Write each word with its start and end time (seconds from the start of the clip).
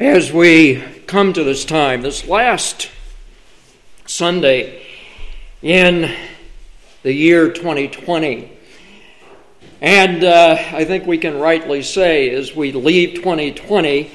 As 0.00 0.32
we 0.32 0.82
come 1.06 1.32
to 1.34 1.44
this 1.44 1.64
time, 1.64 2.02
this 2.02 2.26
last 2.26 2.90
Sunday 4.06 4.84
in 5.62 6.12
the 7.04 7.12
year 7.12 7.52
2020, 7.52 8.50
and 9.80 10.24
uh, 10.24 10.56
I 10.72 10.84
think 10.84 11.06
we 11.06 11.16
can 11.16 11.38
rightly 11.38 11.84
say 11.84 12.30
as 12.30 12.56
we 12.56 12.72
leave 12.72 13.14
2020 13.18 14.10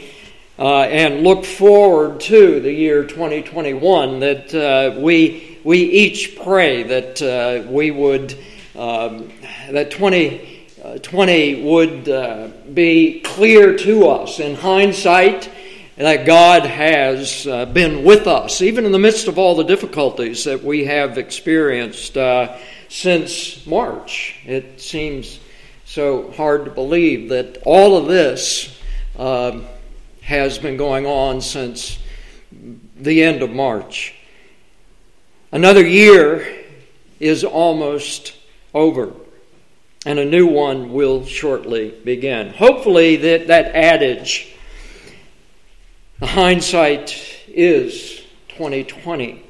uh, 0.59 0.81
and 0.81 1.23
look 1.23 1.45
forward 1.45 2.19
to 2.23 2.59
the 2.59 2.73
year 2.73 3.05
2021 3.05 4.19
that 4.19 4.53
uh, 4.53 4.99
we, 4.99 5.59
we 5.63 5.79
each 5.79 6.37
pray 6.43 6.83
that 6.83 7.21
uh, 7.21 7.65
we 7.71 7.89
would, 7.91 8.37
um, 8.75 9.31
that 9.71 9.91
2020 9.91 11.63
would 11.63 12.09
uh, 12.09 12.49
be 12.73 13.21
clear 13.21 13.77
to 13.77 14.09
us 14.09 14.41
in 14.41 14.55
hindsight 14.55 15.49
that 15.99 16.25
God 16.25 16.65
has 16.65 17.45
uh, 17.45 17.65
been 17.65 18.05
with 18.05 18.25
us, 18.25 18.61
even 18.61 18.85
in 18.85 18.93
the 18.93 18.99
midst 18.99 19.27
of 19.27 19.37
all 19.37 19.55
the 19.55 19.65
difficulties 19.65 20.45
that 20.45 20.63
we 20.63 20.85
have 20.85 21.17
experienced 21.17 22.15
uh, 22.15 22.57
since 22.87 23.65
March. 23.67 24.39
It 24.45 24.79
seems 24.79 25.41
so 25.83 26.31
hard 26.31 26.63
to 26.65 26.71
believe 26.71 27.29
that 27.29 27.61
all 27.65 27.97
of 27.97 28.07
this 28.07 28.79
uh, 29.17 29.59
has 30.21 30.57
been 30.57 30.77
going 30.77 31.05
on 31.05 31.41
since 31.41 31.99
the 32.95 33.21
end 33.21 33.41
of 33.41 33.49
March. 33.49 34.15
Another 35.51 35.85
year 35.85 36.63
is 37.19 37.43
almost 37.43 38.37
over, 38.73 39.11
and 40.05 40.17
a 40.17 40.23
new 40.23 40.47
one 40.47 40.93
will 40.93 41.25
shortly 41.25 41.89
begin. 42.05 42.53
Hopefully, 42.53 43.17
that, 43.17 43.47
that 43.47 43.75
adage 43.75 44.55
the 46.19 46.27
hindsight 46.27 47.15
is 47.47 48.21
2020 48.49 49.43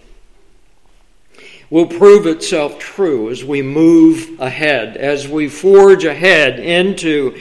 will 1.70 1.88
prove 1.88 2.25
itself 2.25 2.80
true 2.80 3.30
as 3.30 3.44
we 3.44 3.62
move 3.62 4.39
ahead, 4.39 4.97
as 4.97 5.28
we 5.28 5.47
forge 5.47 6.03
ahead 6.03 6.59
into 6.59 7.40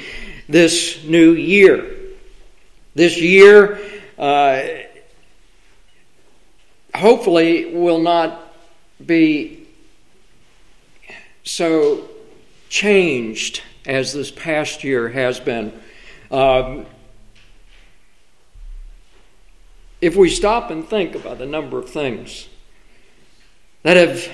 this 0.49 1.05
new 1.05 1.33
year. 1.33 1.95
This 2.95 3.21
year, 3.21 3.81
uh, 4.19 4.63
hopefully, 6.95 7.75
will 7.75 8.01
not 8.01 8.55
be 9.05 9.67
so 11.45 12.09
changed 12.69 13.63
as 13.87 14.13
this 14.13 14.31
past 14.31 14.85
year 14.85 15.09
has 15.09 15.41
been. 15.41 15.73
Um, 16.31 16.85
if 20.01 20.17
we 20.17 20.31
stop 20.31 20.71
and 20.71 20.87
think 20.87 21.15
about 21.15 21.39
the 21.39 21.47
number 21.47 21.79
of 21.79 21.91
things 21.91 22.49
that 23.83 23.97
have 23.97 24.31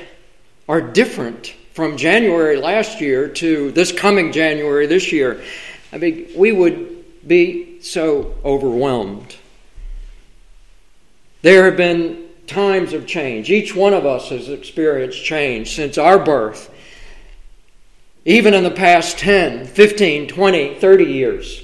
are 0.69 0.81
different 0.81 1.55
from 1.73 1.97
January 1.97 2.57
last 2.57 3.01
year 3.01 3.29
to 3.29 3.71
this 3.73 3.93
coming 3.93 4.33
January 4.33 4.87
this 4.87 5.13
year, 5.13 5.43
I 5.93 5.99
mean, 5.99 6.29
we 6.37 6.53
would 6.53 7.27
be 7.27 7.81
so 7.81 8.35
overwhelmed. 8.45 9.37
There 11.43 11.65
have 11.65 11.77
been 11.77 12.29
times 12.47 12.93
of 12.93 13.07
change. 13.07 13.51
Each 13.51 13.75
one 13.75 13.93
of 13.93 14.07
us 14.07 14.31
has 14.31 14.49
experienced 14.49 15.25
change 15.25 15.75
since 15.75 15.99
our 15.99 16.19
birth. 16.19 16.71
Even 18.27 18.55
in 18.55 18.65
the 18.65 18.71
past 18.71 19.19
10, 19.19 19.67
15, 19.67 20.29
20, 20.29 20.75
30 20.79 21.05
years, 21.05 21.63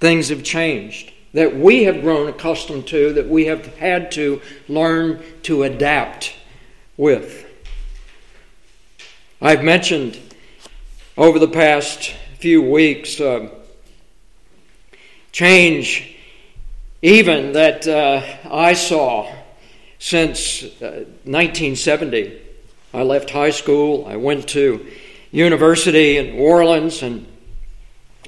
things 0.00 0.30
have 0.30 0.42
changed 0.42 1.12
that 1.32 1.56
we 1.56 1.84
have 1.84 2.00
grown 2.00 2.28
accustomed 2.28 2.86
to, 2.88 3.12
that 3.12 3.28
we 3.28 3.46
have 3.46 3.66
had 3.76 4.10
to 4.12 4.40
learn 4.68 5.22
to 5.42 5.62
adapt 5.62 6.34
with. 6.96 7.46
I've 9.40 9.62
mentioned 9.62 10.18
over 11.16 11.38
the 11.38 11.48
past 11.48 12.14
few 12.38 12.62
weeks 12.62 13.20
uh, 13.20 13.50
change, 15.32 16.16
even 17.02 17.52
that 17.52 17.86
uh, 17.86 18.22
I 18.50 18.74
saw 18.74 19.32
since 19.98 20.62
uh, 20.82 21.04
1970. 21.24 22.40
I 22.94 23.02
left 23.02 23.30
high 23.30 23.50
school, 23.50 24.06
I 24.08 24.16
went 24.16 24.48
to 24.50 24.86
university 25.30 26.16
in 26.16 26.36
New 26.36 26.42
Orleans, 26.42 27.02
and 27.02 27.26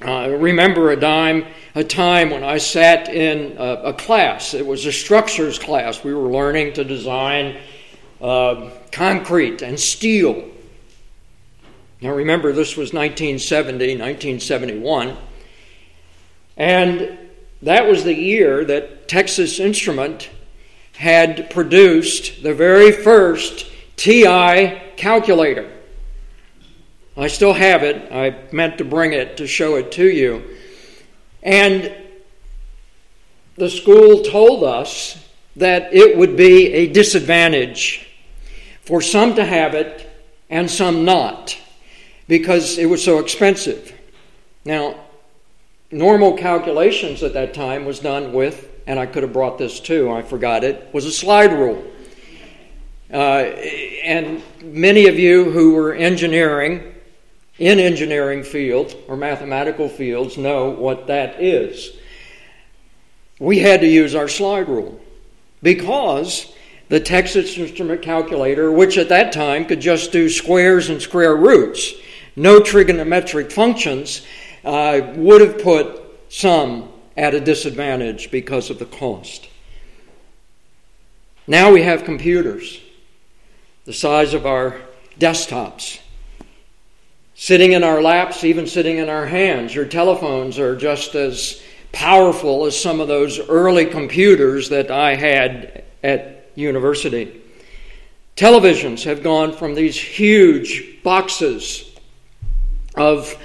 I 0.01 0.27
remember 0.27 0.91
a 0.91 0.95
dime 0.95 1.45
a 1.73 1.83
time 1.83 2.31
when 2.31 2.43
I 2.43 2.57
sat 2.57 3.09
in 3.09 3.57
a, 3.57 3.89
a, 3.89 3.93
class. 3.93 4.53
It 4.53 4.65
was 4.65 4.85
a 4.85 4.91
structures 4.91 5.57
class. 5.57 6.03
We 6.03 6.13
were 6.13 6.29
learning 6.29 6.73
to 6.73 6.83
design 6.83 7.57
uh, 8.19 8.69
concrete 8.91 9.61
and 9.61 9.79
steel. 9.79 10.49
Now 12.01 12.11
remember, 12.11 12.51
this 12.51 12.75
was 12.75 12.93
1970, 12.93 13.97
1971. 13.97 15.17
And 16.57 17.17
that 17.61 17.87
was 17.87 18.03
the 18.03 18.15
year 18.15 18.65
that 18.65 19.07
Texas 19.07 19.59
Instrument 19.59 20.29
had 20.97 21.49
produced 21.51 22.43
the 22.43 22.53
very 22.53 22.91
first 22.91 23.65
TI 23.95 24.81
calculator. 24.97 25.71
I 27.15 27.27
still 27.27 27.53
have 27.53 27.83
it. 27.83 28.11
I 28.11 28.35
meant 28.53 28.77
to 28.79 28.85
bring 28.85 29.13
it 29.13 29.37
to 29.37 29.47
show 29.47 29.75
it 29.75 29.91
to 29.93 30.09
you. 30.09 30.57
And 31.43 31.93
the 33.55 33.69
school 33.69 34.23
told 34.23 34.63
us 34.63 35.23
that 35.55 35.93
it 35.93 36.17
would 36.17 36.35
be 36.37 36.73
a 36.73 36.87
disadvantage 36.87 38.07
for 38.81 39.01
some 39.01 39.35
to 39.35 39.45
have 39.45 39.73
it 39.73 40.09
and 40.49 40.69
some 40.69 41.05
not 41.05 41.57
because 42.27 42.77
it 42.77 42.85
was 42.85 43.03
so 43.03 43.19
expensive. 43.19 43.97
Now, 44.63 44.95
normal 45.91 46.37
calculations 46.37 47.23
at 47.23 47.33
that 47.33 47.53
time 47.53 47.85
was 47.85 47.99
done 47.99 48.33
with, 48.33 48.69
and 48.87 48.99
I 48.99 49.05
could 49.05 49.23
have 49.23 49.33
brought 49.33 49.57
this 49.57 49.79
too, 49.79 50.11
I 50.11 50.21
forgot 50.21 50.63
it, 50.63 50.93
was 50.93 51.05
a 51.05 51.11
slide 51.11 51.51
rule. 51.51 51.83
Uh, 53.11 53.43
and 54.03 54.41
many 54.63 55.07
of 55.07 55.19
you 55.19 55.51
who 55.51 55.73
were 55.73 55.93
engineering 55.93 56.95
in 57.61 57.79
engineering 57.79 58.41
fields 58.43 58.95
or 59.07 59.15
mathematical 59.15 59.87
fields 59.87 60.35
know 60.35 60.71
what 60.71 61.05
that 61.05 61.39
is. 61.39 61.95
We 63.39 63.59
had 63.59 63.81
to 63.81 63.87
use 63.87 64.15
our 64.15 64.27
slide 64.27 64.67
rule 64.67 64.99
because 65.61 66.51
the 66.89 66.99
Texas 66.99 67.55
Instrument 67.59 68.01
Calculator, 68.01 68.71
which 68.71 68.97
at 68.97 69.09
that 69.09 69.31
time 69.31 69.65
could 69.65 69.79
just 69.79 70.11
do 70.11 70.27
squares 70.27 70.89
and 70.89 70.99
square 70.99 71.35
roots, 71.35 71.93
no 72.35 72.59
trigonometric 72.59 73.51
functions, 73.51 74.25
uh, 74.65 75.13
would 75.15 75.41
have 75.41 75.61
put 75.61 76.01
some 76.29 76.91
at 77.15 77.35
a 77.35 77.39
disadvantage 77.39 78.31
because 78.31 78.71
of 78.71 78.79
the 78.79 78.85
cost. 78.85 79.47
Now 81.45 81.71
we 81.71 81.83
have 81.83 82.05
computers 82.05 82.81
the 83.85 83.93
size 83.93 84.33
of 84.33 84.47
our 84.47 84.81
desktops 85.19 86.00
sitting 87.41 87.71
in 87.71 87.83
our 87.83 88.03
laps, 88.03 88.43
even 88.43 88.67
sitting 88.67 88.99
in 88.99 89.09
our 89.09 89.25
hands. 89.25 89.73
Your 89.73 89.85
telephones 89.85 90.59
are 90.59 90.75
just 90.75 91.15
as 91.15 91.59
powerful 91.91 92.67
as 92.67 92.79
some 92.79 92.99
of 92.99 93.07
those 93.07 93.39
early 93.49 93.87
computers 93.87 94.69
that 94.69 94.91
I 94.91 95.15
had 95.15 95.83
at 96.03 96.51
university. 96.53 97.41
Televisions 98.35 99.05
have 99.05 99.23
gone 99.23 99.53
from 99.53 99.73
these 99.73 99.99
huge 99.99 101.01
boxes 101.01 101.89
of 102.95 103.35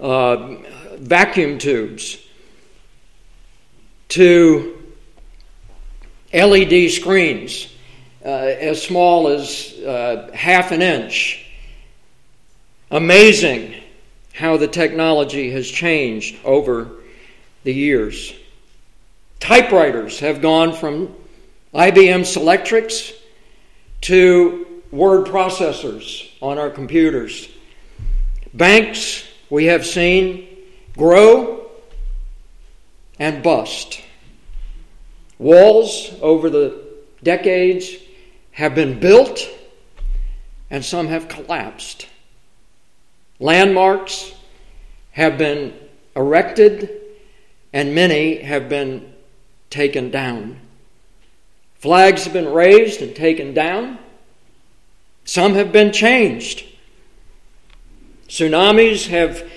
uh, 0.00 0.56
vacuum 0.96 1.58
tubes 1.58 2.18
to 4.08 4.76
LED 6.34 6.90
screens 6.90 7.72
uh, 8.24 8.28
as 8.28 8.82
small 8.82 9.28
as 9.28 9.72
uh, 9.86 10.32
half 10.34 10.72
an 10.72 10.82
inch 10.82 11.45
Amazing 12.90 13.74
how 14.32 14.56
the 14.56 14.68
technology 14.68 15.50
has 15.50 15.68
changed 15.68 16.36
over 16.44 16.88
the 17.64 17.74
years. 17.74 18.32
Typewriters 19.40 20.20
have 20.20 20.40
gone 20.40 20.72
from 20.72 21.12
IBM 21.74 22.20
Selectrics 22.20 23.12
to 24.02 24.82
word 24.92 25.26
processors 25.26 26.30
on 26.40 26.58
our 26.58 26.70
computers. 26.70 27.48
Banks, 28.54 29.26
we 29.50 29.64
have 29.64 29.84
seen 29.84 30.46
grow 30.96 31.68
and 33.18 33.42
bust. 33.42 34.00
Walls 35.38 36.12
over 36.22 36.48
the 36.48 36.84
decades 37.24 37.96
have 38.52 38.76
been 38.76 39.00
built 39.00 39.40
and 40.70 40.84
some 40.84 41.08
have 41.08 41.26
collapsed. 41.26 42.06
Landmarks 43.38 44.32
have 45.12 45.36
been 45.36 45.74
erected 46.14 46.90
and 47.72 47.94
many 47.94 48.38
have 48.38 48.68
been 48.68 49.12
taken 49.68 50.10
down. 50.10 50.60
Flags 51.74 52.24
have 52.24 52.32
been 52.32 52.48
raised 52.48 53.02
and 53.02 53.14
taken 53.14 53.52
down. 53.52 53.98
Some 55.24 55.54
have 55.54 55.72
been 55.72 55.92
changed. 55.92 56.64
Tsunamis 58.28 59.08
have 59.08 59.48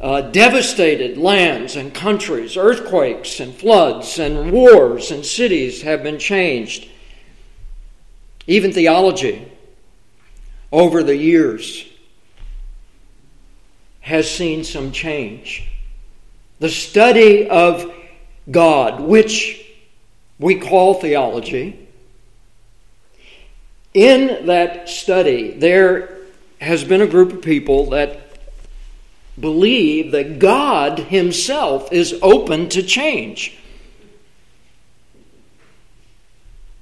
uh, 0.00 0.22
devastated 0.22 1.18
lands 1.18 1.76
and 1.76 1.92
countries. 1.92 2.56
Earthquakes 2.56 3.40
and 3.40 3.54
floods 3.54 4.18
and 4.18 4.50
wars 4.52 5.10
and 5.10 5.24
cities 5.24 5.82
have 5.82 6.02
been 6.02 6.18
changed. 6.18 6.88
Even 8.46 8.72
theology 8.72 9.50
over 10.72 11.02
the 11.02 11.16
years 11.16 11.87
has 14.08 14.28
seen 14.30 14.64
some 14.64 14.90
change. 14.90 15.68
The 16.60 16.70
study 16.70 17.46
of 17.46 17.92
God, 18.50 19.00
which 19.02 19.66
we 20.38 20.58
call 20.58 20.94
theology, 20.94 21.86
in 23.92 24.46
that 24.46 24.88
study, 24.88 25.50
there 25.50 26.16
has 26.58 26.84
been 26.84 27.02
a 27.02 27.06
group 27.06 27.34
of 27.34 27.42
people 27.42 27.90
that 27.90 28.38
believe 29.38 30.12
that 30.12 30.38
God 30.38 30.98
Himself 30.98 31.92
is 31.92 32.18
open 32.22 32.70
to 32.70 32.82
change. 32.82 33.58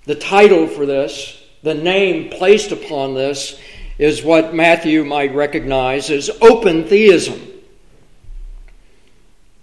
The 0.04 0.14
title 0.14 0.68
for 0.68 0.86
this, 0.86 1.42
the 1.64 1.74
name 1.74 2.30
placed 2.30 2.70
upon 2.70 3.14
this, 3.14 3.58
is 3.98 4.22
what 4.22 4.54
Matthew 4.54 5.04
might 5.04 5.34
recognize 5.34 6.10
as 6.10 6.30
open 6.40 6.84
theism. 6.84 7.40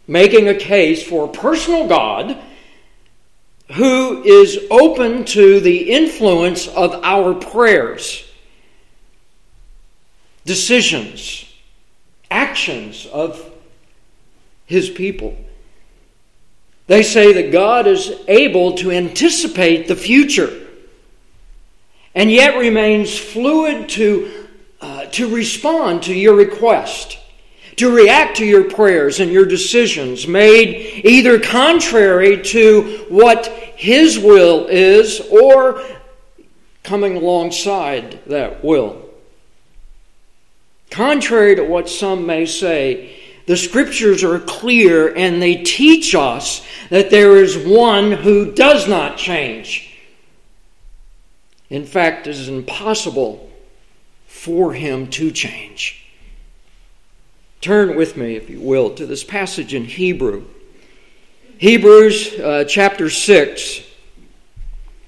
Making 0.08 0.50
a 0.50 0.56
case 0.56 1.04
for 1.04 1.26
a 1.26 1.32
personal 1.32 1.88
God 1.88 2.38
who 3.72 4.24
is 4.24 4.60
open 4.70 5.26
to 5.26 5.60
the 5.60 5.92
influence 5.92 6.68
of 6.68 7.00
our 7.04 7.34
prayers, 7.34 8.30
decisions, 10.46 11.46
actions 12.30 13.06
of 13.08 13.50
his 14.66 14.90
people. 14.90 15.38
They 16.88 17.04
say 17.04 17.34
that 17.34 17.52
God 17.52 17.88
is 17.88 18.12
able 18.28 18.74
to 18.78 18.92
anticipate 18.92 19.88
the 19.88 19.96
future 19.96 20.63
and 22.16 22.32
yet 22.32 22.58
remains 22.58 23.18
fluid 23.18 23.90
to, 23.90 24.48
uh, 24.82 25.06
to 25.06 25.34
respond 25.34 26.04
to 26.04 26.14
your 26.14 26.36
request, 26.36 27.18
to 27.78 27.94
react 27.94 28.38
to 28.38 28.46
your 28.46 28.70
prayers 28.70 29.20
and 29.20 29.32
your 29.32 29.46
decisions 29.46 30.28
made 30.28 31.02
either 31.04 31.40
contrary 31.40 32.42
to 32.42 33.06
what 33.10 33.48
His 33.76 34.20
will 34.20 34.68
is 34.68 35.20
or 35.32 35.84
coming 36.84 37.18
alongside 37.18 38.20
that 38.28 38.64
will. 38.64 39.02
Contrary 40.92 41.56
to 41.56 41.64
what 41.64 41.90
some 41.90 42.28
may 42.28 42.46
say, 42.46 43.20
the 43.46 43.58
scriptures 43.58 44.24
are 44.24 44.40
clear 44.40 45.14
and 45.16 45.42
they 45.42 45.56
teach 45.64 46.14
us 46.14 46.66
that 46.90 47.10
there 47.10 47.38
is 47.38 47.58
one 47.58 48.12
who 48.12 48.54
does 48.54 48.88
not 48.88 49.18
change. 49.18 49.93
In 51.70 51.86
fact, 51.86 52.28
it 52.28 52.32
is 52.32 52.50
impossible 52.50 53.50
for 54.28 54.74
him 54.74 55.08
to 55.12 55.32
change. 55.32 56.06
Turn 57.62 57.96
with 57.96 58.18
me, 58.18 58.36
if 58.36 58.50
you 58.50 58.60
will, 58.60 58.94
to 58.96 59.06
this 59.06 59.24
passage 59.24 59.74
in 59.74 59.86
Hebrew. 59.86 60.46
Hebrews 61.58 62.40
uh, 62.40 62.66
chapter 62.68 63.10
6, 63.10 63.82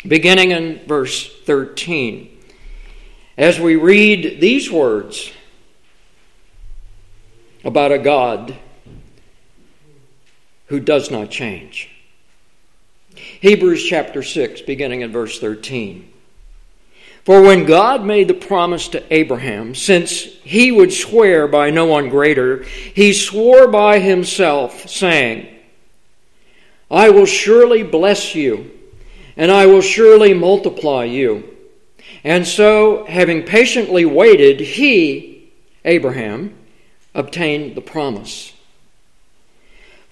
beginning 0.08 0.52
in 0.52 0.80
verse 0.86 1.30
13. 1.44 2.32
As 3.38 3.60
we 3.60 3.76
read 3.76 4.40
these 4.40 4.72
words, 4.72 5.32
about 7.66 7.92
a 7.92 7.98
God 7.98 8.56
who 10.68 10.80
does 10.80 11.10
not 11.10 11.32
change. 11.32 11.90
Hebrews 13.16 13.84
chapter 13.84 14.22
6, 14.22 14.62
beginning 14.62 15.02
in 15.02 15.12
verse 15.12 15.40
13. 15.40 16.12
For 17.26 17.42
when 17.42 17.66
God 17.66 18.06
made 18.06 18.28
the 18.28 18.36
promise 18.36 18.88
to 18.90 19.04
Abraham, 19.12 19.74
since 19.74 20.22
he 20.22 20.72
would 20.72 20.94
swear 20.94 21.48
by 21.48 21.72
no 21.72 21.88
one 21.88 22.10
greater, 22.10 22.64
he 22.64 23.14
swore 23.14 23.68
by 23.68 23.98
himself, 23.98 24.88
saying, 24.88 25.48
I 26.90 27.10
will 27.10 27.26
surely 27.26 27.82
bless 27.82 28.36
you, 28.36 28.70
and 29.36 29.52
I 29.52 29.66
will 29.66 29.82
surely 29.82 30.36
multiply 30.36 31.06
you. 31.06 31.52
And 32.24 32.48
so, 32.48 33.06
having 33.06 33.42
patiently 33.42 34.06
waited, 34.06 34.60
he, 34.60 35.52
Abraham, 35.84 36.56
obtained 37.16 37.74
the 37.74 37.82
promise. 37.82 38.54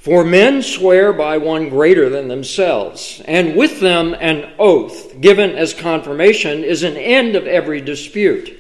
For 0.04 0.26
men 0.26 0.64
swear 0.64 1.14
by 1.14 1.38
one 1.38 1.70
greater 1.70 2.10
than 2.10 2.28
themselves, 2.28 3.22
and 3.24 3.56
with 3.56 3.80
them 3.80 4.14
an 4.20 4.52
oath 4.60 5.22
given 5.22 5.52
as 5.52 5.74
confirmation 5.74 6.66
is 6.66 6.84
an 6.84 6.98
end 6.98 7.38
of 7.38 7.48
every 7.48 7.80
dispute. 7.80 8.54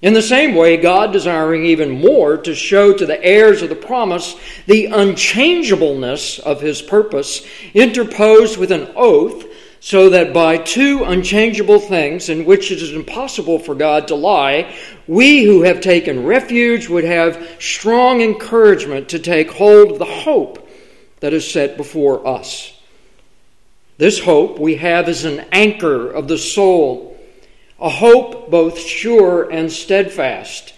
In 0.00 0.12
the 0.12 0.20
same 0.20 0.56
way, 0.56 0.76
God, 0.76 1.12
desiring 1.12 1.66
even 1.66 1.92
more 1.92 2.36
to 2.38 2.56
show 2.56 2.92
to 2.92 3.06
the 3.06 3.24
heirs 3.24 3.62
of 3.62 3.68
the 3.68 3.76
promise 3.76 4.34
the 4.66 4.86
unchangeableness 4.86 6.40
of 6.40 6.60
his 6.60 6.82
purpose, 6.82 7.46
interposed 7.74 8.58
with 8.58 8.72
an 8.72 8.90
oath 8.96 9.44
so 9.78 10.10
that 10.10 10.34
by 10.34 10.56
two 10.56 11.04
unchangeable 11.04 11.78
things 11.78 12.28
in 12.28 12.44
which 12.44 12.72
it 12.72 12.82
is 12.82 12.92
impossible 12.92 13.60
for 13.60 13.76
God 13.76 14.08
to 14.08 14.16
lie, 14.16 14.74
we 15.06 15.44
who 15.44 15.62
have 15.62 15.80
taken 15.80 16.26
refuge 16.26 16.88
would 16.88 17.04
have 17.04 17.56
strong 17.60 18.20
encouragement 18.20 19.10
to 19.10 19.20
take 19.20 19.52
hold 19.52 19.92
of 19.92 19.98
the 20.00 20.04
hope 20.04 20.61
that 21.22 21.32
is 21.32 21.50
set 21.50 21.76
before 21.76 22.26
us. 22.26 22.78
This 23.96 24.20
hope 24.20 24.58
we 24.58 24.76
have 24.76 25.08
is 25.08 25.24
an 25.24 25.46
anchor 25.50 26.10
of 26.10 26.28
the 26.28 26.38
soul, 26.38 27.18
a 27.80 27.88
hope 27.88 28.50
both 28.50 28.78
sure 28.78 29.50
and 29.50 29.72
steadfast, 29.72 30.74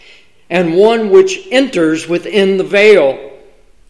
and 0.49 0.77
one 0.77 1.11
which 1.11 1.49
enters 1.51 2.09
within 2.09 2.57
the 2.57 2.65
veil, 2.65 3.33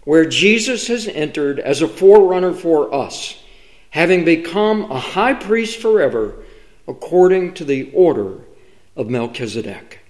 where 0.04 0.24
Jesus 0.24 0.88
has 0.88 1.06
entered 1.06 1.60
as 1.60 1.82
a 1.82 1.88
forerunner 1.88 2.54
for 2.54 2.92
us 2.94 3.36
having 3.94 4.24
become 4.24 4.90
a 4.90 4.98
high 4.98 5.34
priest 5.34 5.78
forever 5.80 6.34
according 6.88 7.54
to 7.54 7.64
the 7.64 7.88
order 7.92 8.40
of 8.96 9.08
Melchizedek. 9.08 10.00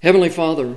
Heavenly 0.00 0.28
Father, 0.28 0.76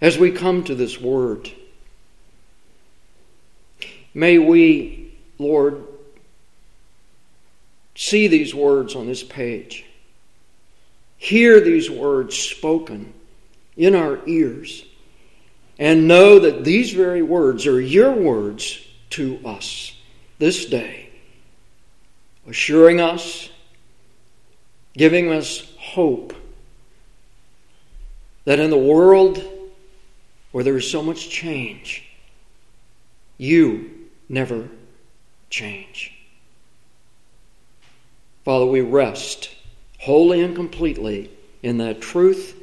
as 0.00 0.18
we 0.18 0.30
come 0.30 0.64
to 0.64 0.74
this 0.74 1.00
word, 1.00 1.50
may 4.14 4.38
we, 4.38 5.14
Lord, 5.38 5.84
see 7.94 8.28
these 8.28 8.54
words 8.54 8.94
on 8.94 9.06
this 9.06 9.22
page, 9.22 9.84
hear 11.18 11.60
these 11.60 11.90
words 11.90 12.36
spoken 12.36 13.12
in 13.76 13.94
our 13.94 14.26
ears 14.26 14.84
and 15.78 16.08
know 16.08 16.38
that 16.38 16.64
these 16.64 16.92
very 16.92 17.22
words 17.22 17.66
are 17.66 17.80
your 17.80 18.12
words 18.12 18.86
to 19.10 19.38
us 19.44 19.94
this 20.38 20.66
day, 20.66 21.10
assuring 22.46 23.00
us, 23.00 23.50
giving 24.94 25.30
us 25.30 25.70
hope 25.78 26.34
that 28.44 28.58
in 28.58 28.70
the 28.70 28.78
world 28.78 29.42
where 30.52 30.64
there 30.64 30.76
is 30.76 30.90
so 30.90 31.02
much 31.02 31.30
change, 31.30 32.08
you 33.38 33.90
never 34.28 34.68
change. 35.48 36.12
Father, 38.44 38.66
we 38.66 38.80
rest 38.80 39.54
wholly 39.98 40.40
and 40.40 40.56
completely 40.56 41.30
in 41.62 41.78
that 41.78 42.00
truth 42.00 42.56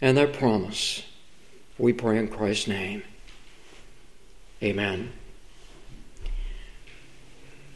and 0.00 0.16
that 0.16 0.32
promise. 0.32 1.02
We 1.78 1.92
pray 1.92 2.18
in 2.18 2.28
Christ's 2.28 2.68
name. 2.68 3.02
Amen. 4.62 5.12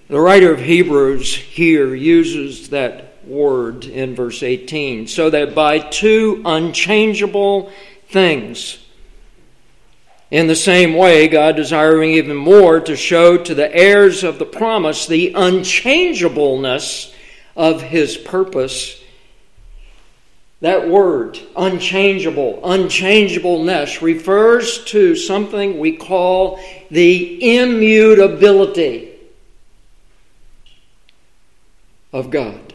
The 0.08 0.20
writer 0.20 0.52
of 0.52 0.60
Hebrews 0.60 1.32
here 1.34 1.94
uses 1.94 2.70
that 2.70 3.24
word 3.24 3.84
in 3.84 4.16
verse 4.16 4.42
18 4.42 5.06
so 5.06 5.30
that 5.30 5.54
by 5.54 5.78
two 5.78 6.42
unchangeable 6.44 7.70
things, 8.08 8.78
in 10.30 10.46
the 10.46 10.54
same 10.54 10.94
way, 10.94 11.26
God 11.26 11.56
desiring 11.56 12.12
even 12.12 12.36
more 12.36 12.80
to 12.80 12.94
show 12.96 13.36
to 13.36 13.54
the 13.54 13.74
heirs 13.74 14.22
of 14.22 14.38
the 14.38 14.46
promise 14.46 15.06
the 15.06 15.32
unchangeableness 15.34 17.12
of 17.56 17.82
his 17.82 18.16
purpose, 18.16 19.02
That 20.60 20.88
word, 20.88 21.38
unchangeable, 21.56 22.60
unchangeableness, 22.62 24.02
refers 24.02 24.84
to 24.86 25.16
something 25.16 25.78
we 25.78 25.96
call 25.96 26.60
the 26.90 27.56
immutability 27.58 29.12
of 32.12 32.30
God. 32.30 32.69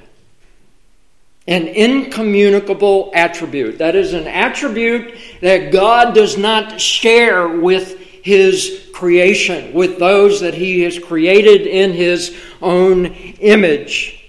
An 1.48 1.68
incommunicable 1.68 3.12
attribute. 3.14 3.78
That 3.78 3.96
is 3.96 4.14
an 4.14 4.28
attribute 4.28 5.16
that 5.42 5.72
God 5.72 6.16
does 6.16 6.38
not 6.38 6.82
share 6.82 7.48
with 7.48 8.00
His 8.00 8.90
creation, 8.94 9.74
with 9.74 10.00
those 10.00 10.42
that 10.42 10.56
He 10.56 10.82
has 10.82 10.98
created 10.98 11.68
in 11.68 11.94
His 11.94 12.36
own 12.62 13.06
image. 13.06 14.26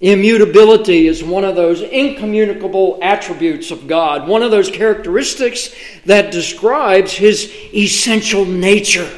Immutability 0.00 1.08
is 1.08 1.24
one 1.24 1.44
of 1.44 1.56
those 1.56 1.82
incommunicable 1.82 3.00
attributes 3.02 3.72
of 3.72 3.88
God, 3.88 4.28
one 4.28 4.42
of 4.42 4.52
those 4.52 4.70
characteristics 4.70 5.74
that 6.04 6.30
describes 6.30 7.12
his 7.12 7.52
essential 7.74 8.44
nature. 8.44 9.10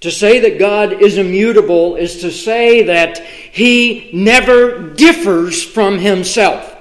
To 0.00 0.10
say 0.10 0.40
that 0.40 0.58
God 0.58 1.02
is 1.02 1.18
immutable 1.18 1.96
is 1.96 2.20
to 2.20 2.30
say 2.30 2.84
that 2.84 3.18
he 3.18 4.10
never 4.12 4.78
differs 4.78 5.62
from 5.62 5.98
himself. 5.98 6.76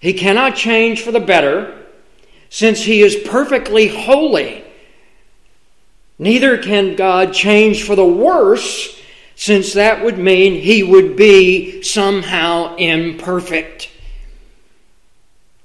He 0.00 0.12
cannot 0.12 0.56
change 0.56 1.02
for 1.02 1.12
the 1.12 1.20
better 1.20 1.86
since 2.50 2.82
he 2.82 3.02
is 3.02 3.16
perfectly 3.16 3.88
holy. 3.88 4.64
Neither 6.18 6.58
can 6.58 6.96
God 6.96 7.32
change 7.32 7.84
for 7.84 7.94
the 7.94 8.04
worse 8.04 9.00
since 9.36 9.74
that 9.74 10.02
would 10.02 10.18
mean 10.18 10.54
he 10.54 10.82
would 10.82 11.14
be 11.14 11.82
somehow 11.82 12.74
imperfect. 12.76 13.88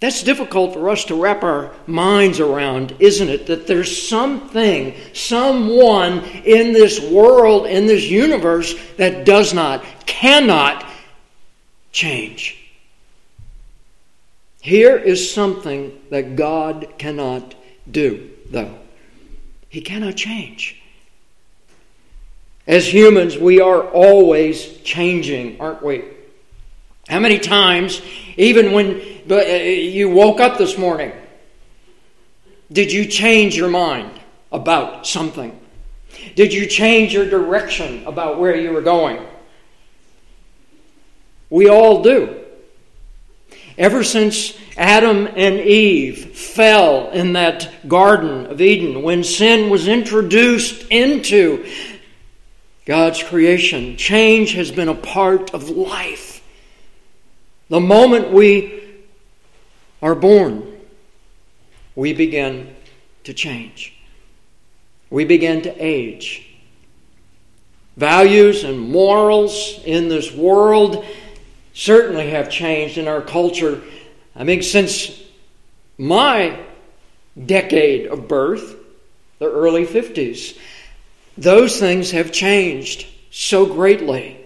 That's 0.03 0.21
difficult 0.21 0.73
for 0.73 0.89
us 0.89 1.05
to 1.05 1.15
wrap 1.15 1.43
our 1.43 1.71
minds 1.87 2.41
around, 2.41 2.93
isn't 2.99 3.29
it? 3.29 3.45
That 3.45 3.67
there's 3.67 4.05
something, 4.05 4.95
someone 5.13 6.25
in 6.43 6.73
this 6.73 6.99
world, 6.99 7.67
in 7.67 7.85
this 7.85 8.03
universe, 8.03 8.75
that 8.97 9.23
does 9.23 9.53
not, 9.53 9.81
cannot 10.05 10.85
change. 11.93 12.69
Here 14.59 14.97
is 14.97 15.33
something 15.33 15.97
that 16.09 16.35
God 16.35 16.95
cannot 16.97 17.55
do, 17.89 18.29
though. 18.51 18.77
He 19.69 19.79
cannot 19.79 20.17
change. 20.17 20.81
As 22.67 22.93
humans, 22.93 23.37
we 23.37 23.61
are 23.61 23.83
always 23.83 24.79
changing, 24.79 25.61
aren't 25.61 25.81
we? 25.81 26.03
How 27.07 27.21
many 27.21 27.39
times, 27.39 28.01
even 28.35 28.73
when 28.73 29.12
Uh, 29.29 29.35
you 29.35 30.09
woke 30.09 30.39
up 30.39 30.57
this 30.57 30.77
morning, 30.77 31.11
did 32.71 32.91
you 32.91 33.05
change 33.05 33.55
your 33.55 33.69
mind 33.69 34.11
about 34.51 35.05
something? 35.07 35.59
Did 36.35 36.53
you 36.53 36.65
change 36.65 37.13
your 37.13 37.29
direction 37.29 38.05
about 38.05 38.39
where 38.39 38.55
you 38.55 38.71
were 38.71 38.81
going? 38.81 39.25
We 41.49 41.69
all 41.69 42.01
do. 42.01 42.39
Ever 43.77 44.03
since 44.03 44.57
Adam 44.77 45.27
and 45.27 45.59
Eve 45.59 46.35
fell 46.35 47.09
in 47.11 47.33
that 47.33 47.87
Garden 47.87 48.47
of 48.47 48.61
Eden, 48.61 49.01
when 49.01 49.23
sin 49.23 49.69
was 49.69 49.87
introduced 49.87 50.87
into 50.89 51.65
God's 52.85 53.23
creation. 53.23 53.95
Change 53.95 54.53
has 54.53 54.71
been 54.71 54.89
a 54.89 54.95
part 54.95 55.53
of 55.53 55.69
life. 55.69 56.41
The 57.69 57.79
moment 57.79 58.31
we 58.31 58.82
are 60.03 60.13
born, 60.13 60.67
we 61.95 62.13
begin 62.13 62.75
to 63.23 63.33
change. 63.33 63.97
We 65.09 65.25
begin 65.25 65.63
to 65.63 65.75
age. 65.83 66.55
Values 67.97 68.63
and 68.63 68.79
morals 68.79 69.79
in 69.85 70.09
this 70.09 70.31
world 70.31 71.05
certainly 71.73 72.29
have 72.29 72.51
changed 72.51 72.99
in 72.99 73.07
our 73.07 73.21
culture. 73.21 73.81
I 74.35 74.43
mean, 74.43 74.61
since 74.61 75.19
my 75.97 76.59
decade 77.45 78.07
of 78.07 78.27
birth, 78.27 78.75
the 79.39 79.51
early 79.51 79.85
50s. 79.85 80.57
Those 81.37 81.79
things 81.79 82.11
have 82.11 82.31
changed 82.31 83.07
so 83.31 83.65
greatly. 83.65 84.39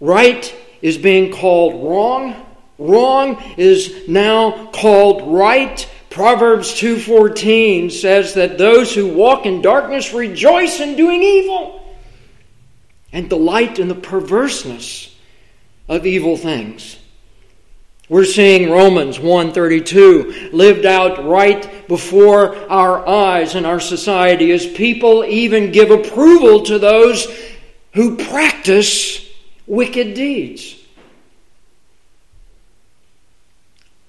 Right 0.00 0.54
is 0.82 0.98
being 0.98 1.32
called 1.32 1.88
wrong. 1.88 2.34
Wrong 2.88 3.42
is 3.56 4.08
now 4.08 4.66
called 4.72 5.22
right. 5.34 5.88
Proverbs 6.10 6.74
2:14 6.74 7.90
says 7.90 8.34
that 8.34 8.58
those 8.58 8.94
who 8.94 9.08
walk 9.08 9.46
in 9.46 9.62
darkness 9.62 10.12
rejoice 10.12 10.80
in 10.80 10.96
doing 10.96 11.22
evil 11.22 11.82
and 13.12 13.28
delight 13.28 13.78
in 13.78 13.88
the 13.88 13.94
perverseness 13.94 15.14
of 15.88 16.06
evil 16.06 16.36
things. 16.36 16.96
We're 18.08 18.24
seeing 18.24 18.70
Romans 18.70 19.18
132 19.18 20.50
lived 20.52 20.84
out 20.84 21.24
right 21.24 21.88
before 21.88 22.56
our 22.70 23.08
eyes 23.08 23.54
in 23.54 23.64
our 23.64 23.80
society 23.80 24.50
as 24.52 24.66
people 24.66 25.24
even 25.24 25.72
give 25.72 25.90
approval 25.90 26.62
to 26.64 26.78
those 26.78 27.26
who 27.94 28.16
practice 28.16 29.26
wicked 29.66 30.12
deeds. 30.14 30.81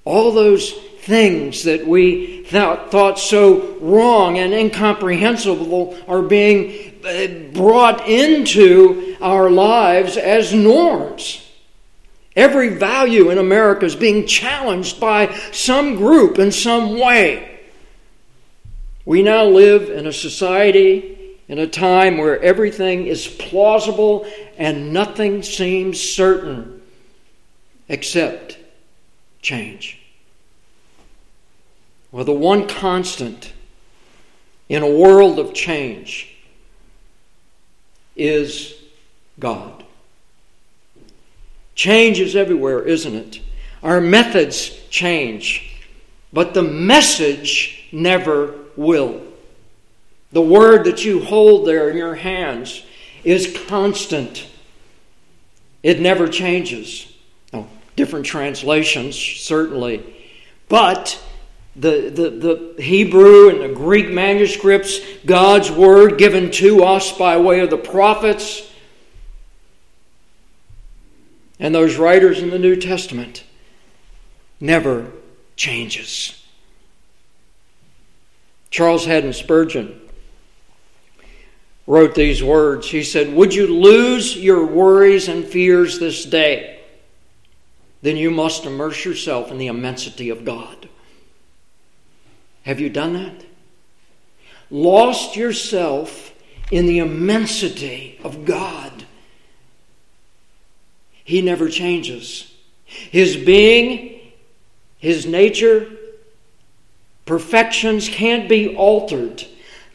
All 0.05 0.31
those 0.31 0.71
things 0.71 1.63
that 1.63 1.85
we 1.85 2.43
thought, 2.45 2.91
thought 2.91 3.19
so 3.19 3.77
wrong 3.79 4.37
and 4.37 4.53
incomprehensible 4.53 5.97
are 6.07 6.21
being 6.21 6.93
uh, 7.05 7.27
brought 7.53 8.07
into 8.07 9.17
our 9.21 9.49
lives 9.49 10.15
as 10.17 10.53
norms. 10.53 11.39
Every 12.35 12.69
value 12.69 13.29
in 13.29 13.37
America 13.37 13.85
is 13.85 13.95
being 13.95 14.25
challenged 14.25 14.99
by 14.99 15.33
some 15.51 15.95
group 15.95 16.39
in 16.39 16.51
some 16.51 16.97
way. 16.97 17.59
We 19.05 19.21
now 19.21 19.43
live 19.45 19.89
in 19.89 20.07
a 20.07 20.13
society, 20.13 21.37
in 21.47 21.59
a 21.59 21.67
time 21.67 22.17
where 22.17 22.41
everything 22.41 23.05
is 23.05 23.27
plausible 23.27 24.25
and 24.57 24.93
nothing 24.93 25.43
seems 25.43 25.99
certain 25.99 26.81
except 27.89 28.57
change. 29.43 29.99
Well, 32.11 32.25
the 32.25 32.31
one 32.31 32.67
constant 32.67 33.53
in 34.69 34.81
a 34.81 34.89
world 34.89 35.37
of 35.37 35.53
change 35.53 36.35
is 38.15 38.73
God. 39.39 39.83
Change 41.75 42.19
is 42.19 42.35
everywhere, 42.35 42.81
isn't 42.83 43.15
it? 43.15 43.39
Our 43.81 43.99
methods 43.99 44.69
change, 44.89 45.85
but 46.31 46.53
the 46.53 46.63
message 46.63 47.89
never 47.91 48.55
will. 48.75 49.21
The 50.31 50.41
word 50.41 50.85
that 50.85 51.03
you 51.03 51.23
hold 51.23 51.67
there 51.67 51.89
in 51.89 51.97
your 51.97 52.15
hands 52.15 52.83
is 53.23 53.57
constant, 53.67 54.47
it 55.81 55.99
never 55.99 56.27
changes. 56.27 57.12
Different 57.95 58.25
translations, 58.25 59.15
certainly. 59.15 60.03
But 60.67 61.21
the, 61.75 62.09
the, 62.09 62.29
the 62.75 62.81
Hebrew 62.81 63.49
and 63.49 63.61
the 63.61 63.73
Greek 63.73 64.09
manuscripts, 64.09 64.99
God's 65.25 65.71
word 65.71 66.17
given 66.17 66.51
to 66.51 66.83
us 66.83 67.11
by 67.17 67.37
way 67.37 67.61
of 67.61 67.69
the 67.69 67.77
prophets, 67.77 68.69
and 71.59 71.73
those 71.73 71.97
writers 71.97 72.41
in 72.41 72.49
the 72.49 72.59
New 72.59 72.75
Testament 72.75 73.43
never 74.59 75.11
changes. 75.55 76.39
Charles 78.69 79.05
Haddon 79.05 79.33
Spurgeon 79.33 79.99
wrote 81.85 82.15
these 82.15 82.43
words. 82.43 82.89
He 82.89 83.03
said, 83.03 83.33
Would 83.33 83.53
you 83.53 83.67
lose 83.67 84.35
your 84.35 84.65
worries 84.65 85.27
and 85.27 85.45
fears 85.45 85.99
this 85.99 86.25
day? 86.25 86.72
Then 88.03 88.17
you 88.17 88.31
must 88.31 88.65
immerse 88.65 89.05
yourself 89.05 89.49
in 89.49 89.57
the 89.57 89.67
immensity 89.67 90.29
of 90.29 90.43
God. 90.43 90.89
Have 92.63 92.81
you 92.81 92.89
done 92.89 93.13
that? 93.13 93.45
Lost 94.69 95.37
yourself 95.37 96.33
in 96.69 96.85
the 96.85 96.99
immensity 96.99 98.19
of 98.21 98.43
God. 98.43 99.05
He 101.23 101.41
never 101.41 101.69
changes. 101.69 102.53
His 102.85 103.37
being, 103.37 104.19
His 104.97 105.25
nature, 105.25 105.89
perfections 107.25 108.09
can't 108.09 108.49
be 108.49 108.75
altered. 108.75 109.45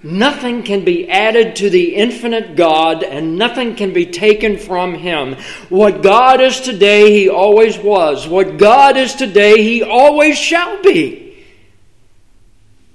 Nothing 0.02 0.62
can 0.62 0.84
be 0.84 1.10
added 1.10 1.56
to 1.56 1.70
the 1.70 1.96
infinite 1.96 2.54
God, 2.54 3.02
and 3.02 3.36
nothing 3.36 3.74
can 3.74 3.92
be 3.92 4.06
taken 4.06 4.56
from 4.56 4.94
Him. 4.94 5.34
What 5.68 6.02
God 6.02 6.40
is 6.40 6.60
today, 6.60 7.12
He 7.12 7.28
always 7.28 7.76
was. 7.78 8.28
What 8.28 8.58
God 8.58 8.96
is 8.96 9.14
today, 9.14 9.60
He 9.62 9.82
always 9.82 10.38
shall 10.38 10.80
be. 10.82 11.44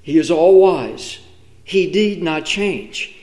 He 0.01 0.17
is 0.17 0.31
all 0.31 0.61
wise. 0.61 1.19
He 1.65 1.91
need 1.91 2.23
not 2.23 2.45
change. 2.45 3.13